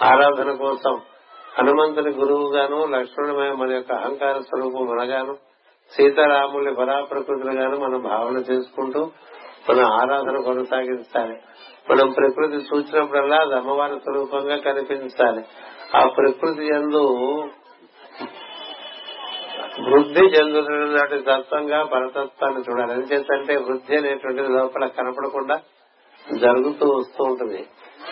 ఆరాధన 0.03 0.51
కోసం 0.51 1.01
హనుమంతుని 1.59 2.13
గురువుగాను 2.13 2.85
లక్ష్మణుడమైన 2.85 3.51
మన 3.51 3.73
యొక్క 3.73 3.91
అహంకార 3.91 4.39
స్వరూపం 4.39 4.85
మనగాను 4.85 5.37
సీతారాముల్ని 5.91 6.75
పరాప్రకృతులుగాను 6.75 7.77
మనం 7.79 8.01
భావన 8.01 8.37
చేసుకుంటూ 8.37 9.11
మన 9.69 9.85
ఆరాధన 9.85 10.41
కొనసాగించాలి 10.41 11.37
మనం 11.91 12.11
ప్రకృతి 12.11 12.55
చూసినప్పుడల్లా 12.55 13.37
అది 13.37 13.55
అమ్మవారి 13.55 13.99
స్వరూపంగా 13.99 14.57
కనిపించాలి. 14.57 15.43
ఆ 15.95 16.07
ప్రకృతి 16.07 16.67
ఎందు 16.67 17.03
వృద్ధి 19.89 20.23
చెందుతున్నటువంటి 20.25 21.25
తత్వంగా 21.25 21.83
పరతత్వాన్ని 21.83 22.61
చూడాలి. 22.61 22.93
ఎందుచేతంటే 22.93 23.57
వృద్ధి 23.57 23.97
అనేటువంటిది 23.97 24.49
లోపల 24.49 24.85
కనపడకుండా 24.87 25.61
జరుగుతూ 26.37 26.85
వస్తూ 26.97 27.23
ఉంటుంది. 27.23 27.65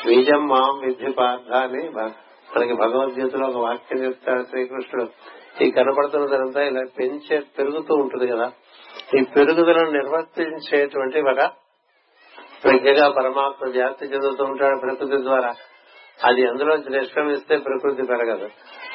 బీజం 0.06 0.48
మాం 0.48 0.80
విద్ధి 0.86 1.12
పార్థ 1.12 1.54
అని 1.54 1.90
మనకి 1.90 2.74
భగవద్గీతలో 2.74 3.48
ఒక 3.48 3.56
వాక్యం 3.56 4.04
చెప్తాడు 4.04 4.44
శ్రీకృష్ణుడు. 4.44 5.10
ఈ 5.62 5.72
కనపడుతున్నదంతా 5.72 6.64
ఇలా 6.64 6.82
పెంచే 7.00 7.44
పెరుగుతూ 7.58 7.96
ఉంటుంది 7.96 8.28
కదా. 8.28 8.52
ఈ 9.20 9.24
పెరుగుదలను 9.24 9.92
నిర్వర్తించేటువంటి 9.92 11.20
ఒక 11.20 11.52
ప్రజ్ఞగా 12.64 13.10
పరమాత్మ 13.10 13.72
జాస్తి 13.72 14.06
చెందుతూ 14.06 14.44
ఉంటాడు 14.44 14.80
ప్రకృతి 14.80 15.24
ద్వారా. 15.24 15.54
అది 16.24 16.48
అందులో 16.48 16.76
నిష్క్రమిస్తే 16.76 17.58
ప్రకృతి 17.58 18.04
పెరగదు. 18.04 18.50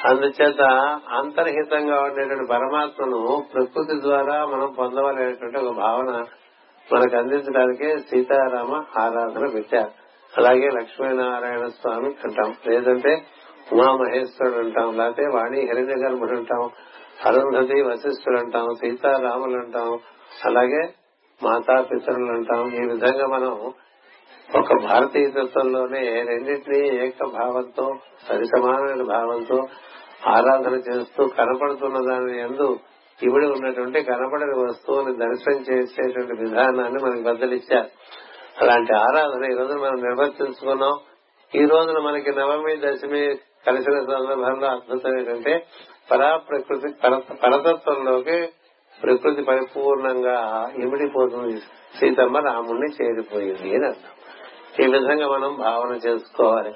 అందుచేత 0.05 0.61
అంతర్హితంగా 1.09 2.01
ఉండేటువంటి 2.01 2.51
పరమాత్మను 2.51 3.45
ప్రకృతి 3.53 4.01
ద్వారా 4.01 4.45
మనం 4.45 4.71
పొందవలనేటువంటి 4.71 5.57
ఒక 5.57 5.75
భావన 5.75 6.23
మనకు 6.93 7.17
అందించడానికి 7.17 7.99
సీతారామ 7.99 8.83
ఆరాధన 8.99 9.47
పెట్టారు. 9.47 9.91
అలాగే 10.37 10.69
లక్ష్మీనారాయణ 10.69 11.65
స్వామి 11.67 12.07
అంటాం. 12.07 12.55
లేదంటే 12.67 13.25
ఉమామహేశ్వరుడు 13.73 14.57
అంటాం 14.57 14.97
లేకపోతే 14.97 15.25
వాణి 15.33 15.59
హిరణ్య 15.61 15.95
గర్భుడు 15.95 16.31
అంటాం 16.31 16.63
అరుంధతి 17.25 17.81
వశిష్ఠుడు 17.81 18.37
అంటాం 18.37 18.67
సీతారాములు 18.75 19.57
అంటాం 19.57 19.99
అలాగే 20.45 20.81
మాతాపితరులు 21.43 22.31
అంటాం 22.31 22.63
ఈ 22.73 22.85
విధంగా 22.87 23.27
మనం 23.27 23.53
ఒక 24.49 24.73
భారతీయతత్వంలోనే 24.81 26.23
రెండింటినీ 26.23 26.79
ఏక 26.97 27.25
భావంతో 27.25 27.95
సరిసమానమైన 28.27 29.03
భావంతో 29.03 29.67
ఆరాధన 30.27 30.73
చేస్తూ 30.73 31.27
కనపడుతున్న 31.27 31.97
దాని 32.11 32.39
ఎందు 32.39 32.79
ఇవిడి 33.19 33.45
ఉన్నటువంటి 33.45 34.03
కనపడని 34.03 34.55
వస్తువుని 34.59 35.17
దర్శనం 35.17 35.61
చేసేటువంటి 35.61 36.43
విధానాన్ని 36.43 37.03
మనకి 37.03 37.23
బద్దలిచ్చారు. 37.23 37.89
అలాంటి 38.61 38.93
ఆరాధన 38.93 39.51
ఈ 39.51 39.55
రోజు 39.55 39.73
మనం 39.73 40.01
నిర్వర్తించుకున్నాం. 40.01 40.95
ఈ 41.55 41.65
రోజున 41.65 41.99
మనకి 41.99 42.31
నవమి 42.31 42.73
దశమి 42.77 43.21
కలిసిన 43.67 43.99
సందర్భంలో 43.99 44.67
అద్భుతం 44.67 45.19
ఏంటంటే 45.19 45.65
పరా 46.11 46.37
ప్రకృతి 46.37 46.93
పరతత్వంలోకి 47.33 48.49
ప్రకృతి 49.03 49.43
పరిపూర్ణంగా 49.43 50.69
ఇమిడిపోతుంది. 50.75 51.57
సీతమ్మ 51.99 52.37
రాముణ్ణి 52.37 53.03
చేరిపోయింది 53.03 53.75
అని 53.75 53.87
అర్థం. 53.87 54.85
ఈ 54.85 54.91
విధంగా 54.91 55.27
మనం 55.27 55.55
భావన 55.57 55.95
చేసుకోవాలి. 55.95 56.73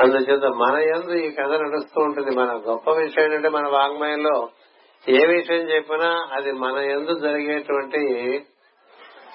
అందుచేత 0.00 0.44
మన 0.44 0.78
ఎందు 0.78 1.12
ఈ 1.12 1.30
కథ 1.30 1.52
నడుస్తూ 1.52 2.00
ఉంటుంది. 2.00 2.30
మన 2.30 2.62
గొప్ప 2.68 2.90
విషయం 2.90 3.24
ఏంటంటే 3.24 3.48
మన 3.48 3.68
వాంగ్మయంలో 3.68 4.48
ఏ 5.08 5.26
విషయం 5.26 5.70
చెప్పినా 5.70 6.26
అది 6.32 6.52
మన 6.52 6.78
ఎందు 6.78 7.18
జరిగేటువంటి 7.18 7.98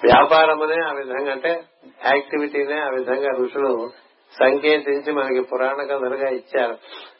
వ్యాపారమనే 0.04 0.82
ఆ 0.88 0.92
విధంగా 0.92 1.32
అంటే 1.32 1.64
యాక్టివిటీనే 2.06 2.80
ఆ 2.80 2.88
విధంగా 2.88 3.28
ఋషులు 3.42 3.90
సంకేతించి 4.38 5.12
మనకి 5.12 5.40
పురాణ 5.40 5.76
కథలుగా 5.82 6.30
ఇచ్చారు. 6.30 6.78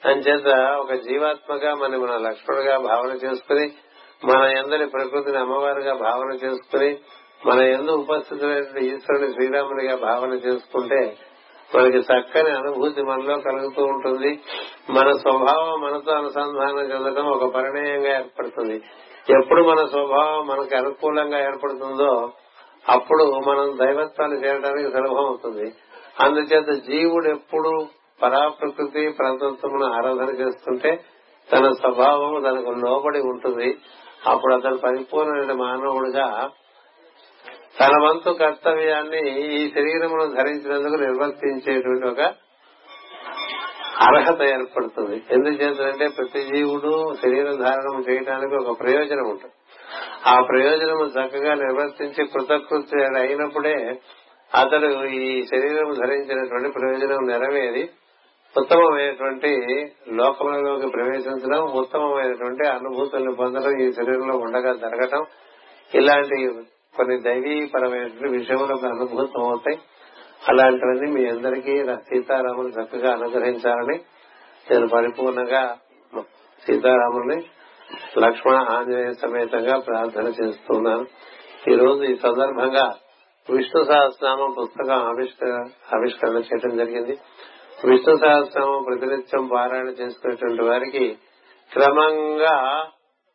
అంచేత 0.08 0.70
ఒక 0.70 0.92
జీవాత్మగా 0.92 1.74
మన 1.74 1.96
మన 1.96 2.16
లక్ష్మణుడుగా 2.16 2.78
భావన 2.78 3.10
చేసుకుని 3.10 3.72
మన 4.24 4.44
ఎందరి 4.44 4.86
ప్రకృతిని 4.86 5.38
అమ్మవారిగా 5.38 5.94
భావన 5.94 6.34
చేసుకుని 6.34 6.98
మన 7.46 7.60
ఎందు 7.60 7.90
ఉపస్థితులైన 7.90 8.78
ఈశ్వరుని 8.78 9.32
శ్రీరామునిగా 9.32 9.96
భావన 9.96 10.32
చేసుకుంటే 10.32 11.16
మనకి 11.74 11.98
చక్కని 11.98 12.50
అనుభూతి 12.50 13.02
మనలో 13.02 13.38
కలుగుతూ 13.38 13.84
ఉంటుంది. 13.84 14.40
మన 14.90 15.10
స్వభావం 15.10 15.80
మనతో 15.80 16.12
అనుసంధానం 16.12 16.80
చెందడం 16.80 17.26
ఒక 17.26 17.54
పరిణయంగా 17.54 18.18
ఏర్పడుతుంది. 18.18 18.74
ఎప్పుడు 19.30 19.62
మన 19.62 19.86
స్వభావం 19.86 20.46
మనకు 20.46 20.76
అనుకూలంగా 20.76 21.38
ఏర్పడుతుందో 21.38 22.32
అప్పుడు 22.88 23.24
మనం 23.24 23.78
దైవత్వాన్ని 23.86 24.44
చేయడానికి 24.44 24.92
సులభం 24.92 25.26
అవుతుంది 25.26 25.72
అందుచేత 26.22 26.80
జీవుడు 26.80 27.28
ఎప్పుడు 27.28 27.86
పరాప్రకృతి 28.22 29.08
ప్రతత్వమును 29.08 29.92
ఆరాధన 29.92 30.40
చేస్తుంటే 30.40 31.04
తన 31.52 31.70
స్వభావం 31.72 32.42
తనకు 32.42 32.70
లోబడి 32.70 33.20
ఉంటుంది. 33.20 33.78
అప్పుడు 34.26 34.54
అతను 34.54 34.76
పరిపూర్ణమైన 34.76 35.52
మానవుడిగా 35.52 36.50
తన 37.80 37.90
వంతు 38.02 38.30
కర్తవ్యాన్ని 38.30 39.52
ఈ 39.54 39.68
శరీరమును 39.68 40.26
ధరించినందుకు 40.26 41.02
నిర్వర్తించేటువంటి 41.02 42.06
ఒక 42.06 42.20
అర్హత 44.00 44.42
ఏర్పడుతుంది. 44.42 45.22
ఎందుచేతంటే 45.30 46.08
ప్రతి 46.08 46.40
జీవుడు 46.40 47.14
శరీర 47.14 47.50
ధారణం 47.50 48.04
చేయడానికి 48.10 48.64
ఒక 48.64 48.80
ప్రయోజనం 48.80 49.30
ఉంటుంది 49.30 49.54
ఆ 50.26 50.40
ప్రయోజనం 50.40 51.06
చక్కగా 51.06 51.54
నిర్వర్తించి 51.54 52.26
కృతకృత్యుడు 52.26 53.18
అయినప్పుడే 53.18 54.00
అతడు 54.56 55.04
ఈ 55.04 55.42
శరీరం 55.42 55.94
ధరించినటువంటి 55.94 56.68
ప్రయోజనం 56.68 57.26
నెరవేరి 57.26 57.88
ఉత్తమమైనటువంటి 58.58 59.50
లోకములలోకి 60.08 60.86
ప్రవేశించడం 60.86 61.62
ఉత్తమమైనటువంటి 61.62 62.68
అనుభూతులను 62.68 63.34
పొందడం 63.34 63.80
ఈ 63.80 63.92
శరీరంలో 63.92 64.36
ఉండగా 64.36 64.72
జరగటం 64.74 65.24
ఇలాంటి 65.94 66.38
కొన్ని 66.96 67.20
దైవీపరమైనటువంటి 67.20 68.38
విషయములకు 68.38 68.86
అనుభూతం 68.86 69.42
అవుతాయి. 69.42 69.78
అలాంటివన్నీ 70.48 71.10
మీ 71.10 71.28
అందరికీ 71.28 71.74
సీతారాములు 71.84 72.68
చక్కగా 72.68 73.12
అనుగ్రహించాలని 73.12 73.96
నేను 74.70 74.88
పరిపూర్ణంగా 74.88 75.76
సీతారాముల్ని 76.66 77.44
లక్ష్మణ 78.18 78.54
ఆంజనేయ 78.54 79.12
సమేతంగా 79.12 79.78
ప్రార్థన 79.78 80.28
చేస్తున్నాను. 80.28 81.06
ఈ 81.72 81.76
రోజు 81.76 82.02
ఈ 82.02 82.16
సందర్భంగా 82.16 82.94
విష్ణు 83.50 83.84
సహస్రనామం 83.84 84.54
పుస్తకం 84.60 85.00
ఆవిష్కరణ 85.94 86.36
చేయడం 86.36 86.76
జరిగింది. 86.76 87.18
విష్ణు 87.84 88.16
సహస్రనామం 88.16 88.82
ప్రతినిత్యం 88.82 89.46
పారాయణ 89.46 89.86
చేసుకునేటువంటి 89.86 90.62
వారికి 90.62 91.18
క్రమంగా 91.72 92.86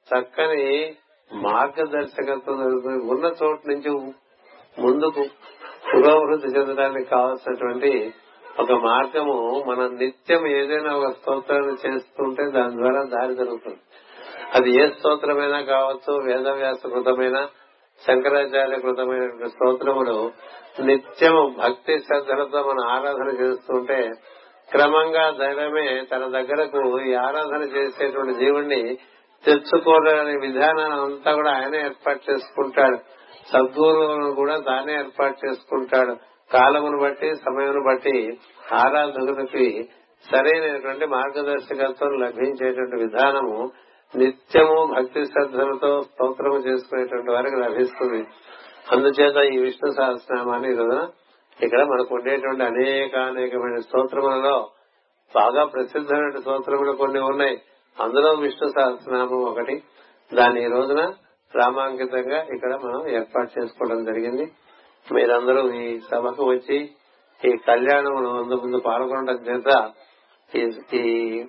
చక్కని 0.10 0.96
మార్గదర్శకత్వం 1.34 2.58
జరుగుతుంది 2.58 3.04
ఉన్న 3.12 3.26
చోటు 3.26 3.70
నుంచి 3.70 4.14
ముందుకు 4.82 5.24
పురోభివృద్ధి 5.90 6.48
చెందడానికి 6.48 7.10
కావాల్సినటువంటి 7.10 8.14
ఒక 8.60 8.72
మార్గము 8.72 9.64
మనం 9.68 9.98
నిత్యం 9.98 10.48
ఏదైనా 10.48 10.96
ఒక 10.96 11.12
స్తోత్రాన్ని 11.12 11.76
చేస్తుంటే 11.86 12.44
దాని 12.50 12.76
ద్వారా 12.76 13.04
దారి 13.04 13.36
జరుగుతుంది. 13.36 13.78
అది 14.56 14.70
ఏ 14.84 14.90
స్తోత్రమైనా 14.90 15.62
కావచ్చు 15.62 16.14
వేదవ్యాస 16.26 16.84
కృతమైన 16.84 17.48
శంకరాచార్య 18.08 18.80
కృతమైన 18.80 19.48
స్తోత్రములు 19.48 20.32
నిత్యము 20.80 21.56
భక్తి 21.60 22.00
శ్రద్ధలతో 22.00 22.64
మనం 22.64 22.90
ఆరాధన 22.90 23.30
చేస్తుంటే 23.42 24.10
క్రమంగా 24.72 25.32
దైవమే 25.32 26.06
తన 26.14 26.26
దగ్గరకు 26.26 27.00
ఈ 27.00 27.14
ఆరాధన 27.14 27.64
చేసేటువంటి 27.64 28.34
జీవుణ్ణి 28.34 28.98
తెచ్చుకోవాలనే 29.46 30.36
విధానాన్ని 30.36 31.02
అంతా 31.02 31.32
కూడా 31.34 31.52
ఆయనే 31.52 31.80
ఏర్పాటు 31.82 32.32
చేసుకుంటాడు. 32.32 32.98
సద్గురువులను 33.54 34.32
కూడా 34.32 34.60
తానే 34.60 34.94
ఏర్పాటు 34.94 35.48
చేసుకుంటాడు. 35.48 36.16
కాలమును 36.54 37.02
బట్టి 37.02 37.36
సమయమును 37.36 37.84
బట్టి 37.84 38.40
ఆరాధకులకి 38.74 39.90
సరైనటువంటి 40.32 41.06
మార్గదర్శకత్వం 41.06 42.20
లభించేటువంటి 42.20 42.96
విధానము 42.96 43.72
నిత్యము 44.16 44.94
భక్తి 44.94 45.26
శ్రద్ధలతో 45.26 46.02
స్తోత్రము 46.02 46.58
చేసుకునేటువంటి 46.58 47.32
వారికి 47.32 47.56
లభిస్తుంది. 47.56 48.28
అందుచేత 48.92 49.54
ఈ 49.54 49.58
విష్ణు 49.58 49.92
సహస్రనామాన్ని 49.92 50.76
కదా 50.76 51.08
ఇక్కడ 51.64 51.84
మనకు 51.84 52.16
ఉండేటువంటి 52.16 52.64
అనేక 52.64 53.16
అనేకమైన 53.16 53.80
స్తోత్రములలో 53.80 54.70
బాగా 55.36 55.66
ప్రసిద్ధమైన 55.66 56.40
స్తోత్రములు 56.40 56.92
కొన్ని 56.92 57.20
ఉన్నాయి. 57.20 57.62
అందులో 58.00 58.30
విష్ణు 58.30 58.70
సహస్రనామం 58.70 59.44
ఒకటి. 59.44 59.84
దాని 60.34 60.64
ఈ 60.64 60.68
రోజున 60.68 61.14
రామాంకితంగా 61.56 62.46
ఇక్కడ 62.54 62.76
మనం 62.76 63.08
ఏర్పాటు 63.08 63.60
చేసుకోవడం 63.60 64.06
జరిగింది. 64.06 64.52
మీరందరూ 65.14 65.72
ఈ 65.72 66.00
సభకు 66.00 66.44
వచ్చి 66.50 66.90
ఈ 67.46 67.58
కళ్యాణం 67.58 68.14
ముందు 68.24 68.56
ముందు 68.56 68.78
పాల్గొనడం 68.78 69.36
చేత 69.36 69.92
ఈ 70.56 71.44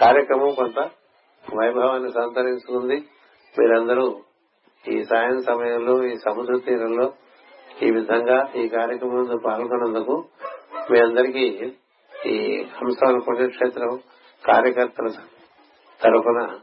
కార్యక్రమం 0.00 0.54
కొంత 0.54 0.90
వైభవాన్ని 1.56 2.12
సంతరించుకుంది. 2.12 2.96
మీరందరూ 3.58 4.20
ఈ 4.88 5.04
సాయం 5.04 5.42
సమయంలో 5.42 6.04
ఈ 6.04 6.16
సముద్ర 6.16 6.56
తీరంలో 6.56 7.12
ఈ 7.82 7.90
విధంగా 7.90 8.52
ఈ 8.56 8.68
కార్యక్రమంలో 8.68 9.36
పాల్గొన్నందుకు 9.36 10.24
మీ 10.90 10.98
అందరికీ 10.98 11.72
ఈ 12.26 12.62
హంసాల 12.62 13.18
పుణ్యక్షేత్రం 13.18 14.00
కార్యకర్తల 14.48 15.08
తరఫున 16.02 16.58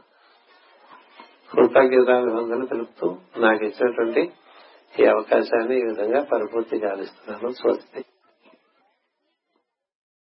కృతజ్ఞతాభివందనలు 1.52 2.66
తెలుపుతూ 2.66 3.16
నాకు 3.36 3.64
ఇచ్చినటువంటి 3.64 4.32
ఈ 5.00 5.06
అవకాశాన్ని 5.06 5.78
ఈ 5.78 5.82
విధంగా 5.82 6.22
పరిపూర్తి 6.22 6.78
గాలిస్తున్నాను 6.78 7.52
స్వస్తి. 7.52 8.04